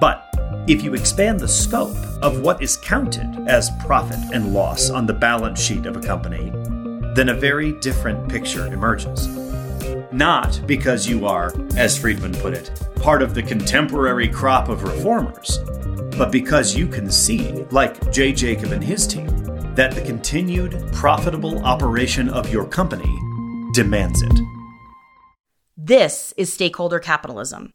But 0.01 0.28
if 0.69 0.83
you 0.83 0.93
expand 0.93 1.41
the 1.41 1.49
scope 1.49 1.97
of 2.21 2.43
what 2.43 2.63
is 2.63 2.77
counted 2.77 3.49
as 3.49 3.71
profit 3.87 4.19
and 4.35 4.53
loss 4.53 4.91
on 4.91 5.07
the 5.07 5.15
balance 5.15 5.59
sheet 5.59 5.87
of 5.87 5.97
a 5.97 6.01
company, 6.01 6.51
then 7.15 7.31
a 7.31 7.35
very 7.35 7.73
different 7.81 8.29
picture 8.29 8.67
emerges. 8.67 9.27
Not 10.13 10.61
because 10.67 11.09
you 11.09 11.27
are, 11.27 11.55
as 11.75 11.97
Friedman 11.97 12.35
put 12.35 12.53
it, 12.53 12.71
part 12.97 13.23
of 13.23 13.35
the 13.35 13.43
contemporary 13.43 14.29
crop 14.29 14.69
of 14.69 14.83
reformers, 14.83 15.59
but 16.19 16.31
because 16.31 16.77
you 16.77 16.87
can 16.87 17.11
see, 17.11 17.53
like 17.71 18.13
Jay 18.13 18.33
Jakub 18.33 18.73
and 18.73 18.85
his 18.85 19.07
team, 19.07 19.27
that 19.75 19.95
the 19.95 20.03
continued 20.03 20.79
profitable 20.93 21.65
operation 21.65 22.29
of 22.29 22.53
your 22.53 22.67
company 22.67 23.17
demands 23.73 24.21
it. 24.21 24.39
This 25.79 26.35
is 26.37 26.53
stakeholder 26.53 26.99
capitalism. 26.99 27.73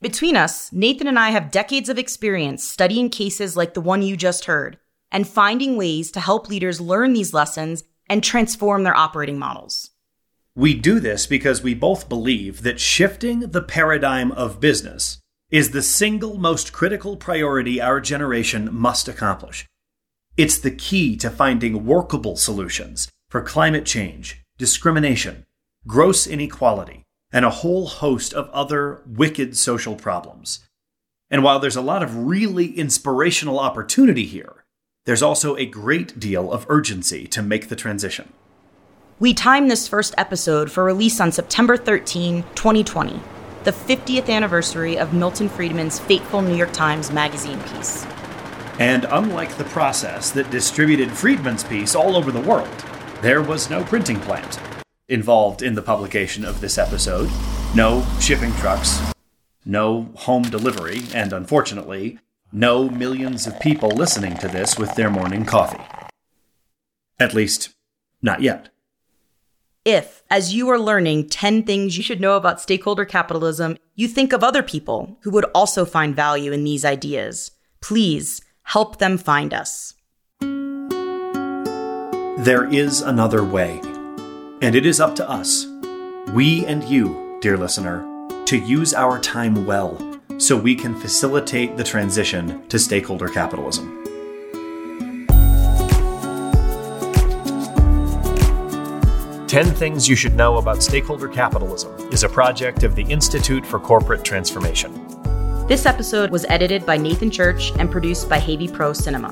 Between 0.00 0.36
us, 0.36 0.72
Nathan 0.72 1.08
and 1.08 1.18
I 1.18 1.30
have 1.30 1.50
decades 1.50 1.88
of 1.88 1.98
experience 1.98 2.62
studying 2.62 3.10
cases 3.10 3.56
like 3.56 3.74
the 3.74 3.80
one 3.80 4.00
you 4.00 4.16
just 4.16 4.44
heard 4.44 4.78
and 5.10 5.26
finding 5.26 5.76
ways 5.76 6.12
to 6.12 6.20
help 6.20 6.48
leaders 6.48 6.80
learn 6.80 7.14
these 7.14 7.34
lessons 7.34 7.82
and 8.08 8.22
transform 8.22 8.84
their 8.84 8.96
operating 8.96 9.40
models. 9.40 9.90
We 10.54 10.74
do 10.74 11.00
this 11.00 11.26
because 11.26 11.64
we 11.64 11.74
both 11.74 12.08
believe 12.08 12.62
that 12.62 12.78
shifting 12.78 13.40
the 13.40 13.62
paradigm 13.62 14.30
of 14.30 14.60
business 14.60 15.18
is 15.50 15.72
the 15.72 15.82
single 15.82 16.38
most 16.38 16.72
critical 16.72 17.16
priority 17.16 17.80
our 17.80 18.00
generation 18.00 18.68
must 18.72 19.08
accomplish. 19.08 19.66
It's 20.36 20.58
the 20.58 20.70
key 20.70 21.16
to 21.16 21.28
finding 21.28 21.84
workable 21.84 22.36
solutions 22.36 23.10
for 23.30 23.40
climate 23.40 23.84
change, 23.84 24.44
discrimination, 24.58 25.44
gross 25.88 26.28
inequality, 26.28 27.02
and 27.32 27.44
a 27.44 27.50
whole 27.50 27.86
host 27.86 28.32
of 28.32 28.48
other 28.50 29.02
wicked 29.06 29.56
social 29.56 29.96
problems. 29.96 30.60
And 31.30 31.42
while 31.42 31.58
there's 31.58 31.76
a 31.76 31.82
lot 31.82 32.02
of 32.02 32.26
really 32.26 32.66
inspirational 32.78 33.58
opportunity 33.58 34.24
here, 34.24 34.64
there's 35.04 35.22
also 35.22 35.56
a 35.56 35.66
great 35.66 36.18
deal 36.18 36.52
of 36.52 36.66
urgency 36.68 37.26
to 37.28 37.42
make 37.42 37.68
the 37.68 37.76
transition. 37.76 38.32
We 39.18 39.34
timed 39.34 39.70
this 39.70 39.88
first 39.88 40.14
episode 40.16 40.70
for 40.70 40.84
release 40.84 41.20
on 41.20 41.32
September 41.32 41.76
13, 41.76 42.44
2020, 42.54 43.20
the 43.64 43.72
50th 43.72 44.28
anniversary 44.28 44.96
of 44.96 45.12
Milton 45.12 45.48
Friedman's 45.48 45.98
fateful 45.98 46.40
New 46.40 46.54
York 46.54 46.72
Times 46.72 47.10
Magazine 47.10 47.60
piece. 47.64 48.06
And 48.78 49.06
unlike 49.10 49.56
the 49.56 49.64
process 49.64 50.30
that 50.30 50.50
distributed 50.50 51.10
Friedman's 51.10 51.64
piece 51.64 51.94
all 51.94 52.16
over 52.16 52.30
the 52.30 52.40
world, 52.40 52.84
there 53.20 53.42
was 53.42 53.68
no 53.68 53.82
printing 53.82 54.20
plant 54.20 54.60
involved 55.08 55.62
in 55.62 55.74
the 55.74 55.82
publication 55.82 56.44
of 56.44 56.60
this 56.60 56.78
episode, 56.78 57.30
no 57.74 58.06
shipping 58.20 58.52
trucks, 58.54 59.00
no 59.64 60.10
home 60.14 60.42
delivery, 60.42 61.02
and 61.14 61.32
unfortunately, 61.32 62.18
no 62.52 62.88
millions 62.88 63.46
of 63.46 63.58
people 63.60 63.90
listening 63.90 64.36
to 64.38 64.48
this 64.48 64.78
with 64.78 64.94
their 64.94 65.10
morning 65.10 65.44
coffee. 65.44 65.82
At 67.18 67.34
least, 67.34 67.70
not 68.22 68.42
yet. 68.42 68.68
If, 69.84 70.22
as 70.30 70.54
you 70.54 70.68
are 70.68 70.78
learning 70.78 71.28
10 71.30 71.62
things 71.62 71.96
you 71.96 72.02
should 72.02 72.20
know 72.20 72.36
about 72.36 72.60
stakeholder 72.60 73.04
capitalism, 73.04 73.78
you 73.94 74.06
think 74.06 74.32
of 74.32 74.44
other 74.44 74.62
people 74.62 75.18
who 75.22 75.30
would 75.30 75.46
also 75.54 75.84
find 75.84 76.14
value 76.14 76.52
in 76.52 76.64
these 76.64 76.84
ideas, 76.84 77.52
please 77.80 78.42
help 78.62 78.98
them 78.98 79.16
find 79.16 79.54
us. 79.54 79.94
There 82.38 82.72
is 82.72 83.00
another 83.00 83.42
way. 83.42 83.80
And 84.60 84.74
it 84.74 84.84
is 84.84 84.98
up 84.98 85.14
to 85.14 85.30
us, 85.30 85.66
we 86.32 86.66
and 86.66 86.82
you, 86.82 87.38
dear 87.40 87.56
listener, 87.56 88.04
to 88.46 88.58
use 88.58 88.92
our 88.92 89.20
time 89.20 89.64
well 89.64 89.96
so 90.38 90.56
we 90.56 90.74
can 90.74 90.98
facilitate 90.98 91.76
the 91.76 91.84
transition 91.84 92.66
to 92.66 92.76
stakeholder 92.76 93.28
capitalism. 93.28 94.04
Ten 99.46 99.66
Things 99.66 100.08
You 100.08 100.16
Should 100.16 100.34
Know 100.34 100.56
About 100.56 100.82
Stakeholder 100.82 101.28
Capitalism 101.28 101.92
is 102.12 102.24
a 102.24 102.28
project 102.28 102.82
of 102.82 102.96
the 102.96 103.04
Institute 103.04 103.64
for 103.64 103.78
Corporate 103.78 104.24
Transformation. 104.24 104.92
This 105.68 105.86
episode 105.86 106.30
was 106.32 106.44
edited 106.48 106.84
by 106.84 106.96
Nathan 106.96 107.30
Church 107.30 107.70
and 107.78 107.88
produced 107.88 108.28
by 108.28 108.40
Havey 108.40 108.72
Pro 108.72 108.92
Cinema. 108.92 109.28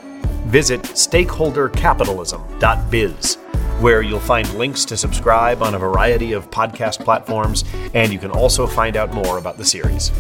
visit 0.51 0.83
stakeholdercapitalism.biz, 0.83 3.35
where 3.81 4.03
you'll 4.03 4.21
find 4.21 4.53
links 4.55 4.85
to 4.85 4.97
subscribe 4.97 5.63
on 5.63 5.75
a 5.75 5.79
variety 5.79 6.33
of 6.33 6.51
podcast 6.51 7.05
platforms, 7.05 7.65
and 7.95 8.13
you 8.13 8.19
can 8.19 8.33
also 8.33 8.67
find 8.67 8.97
out 8.97 9.15
more 9.15 9.39
about 9.39 9.57
the 9.57 9.65
series. 9.65 10.11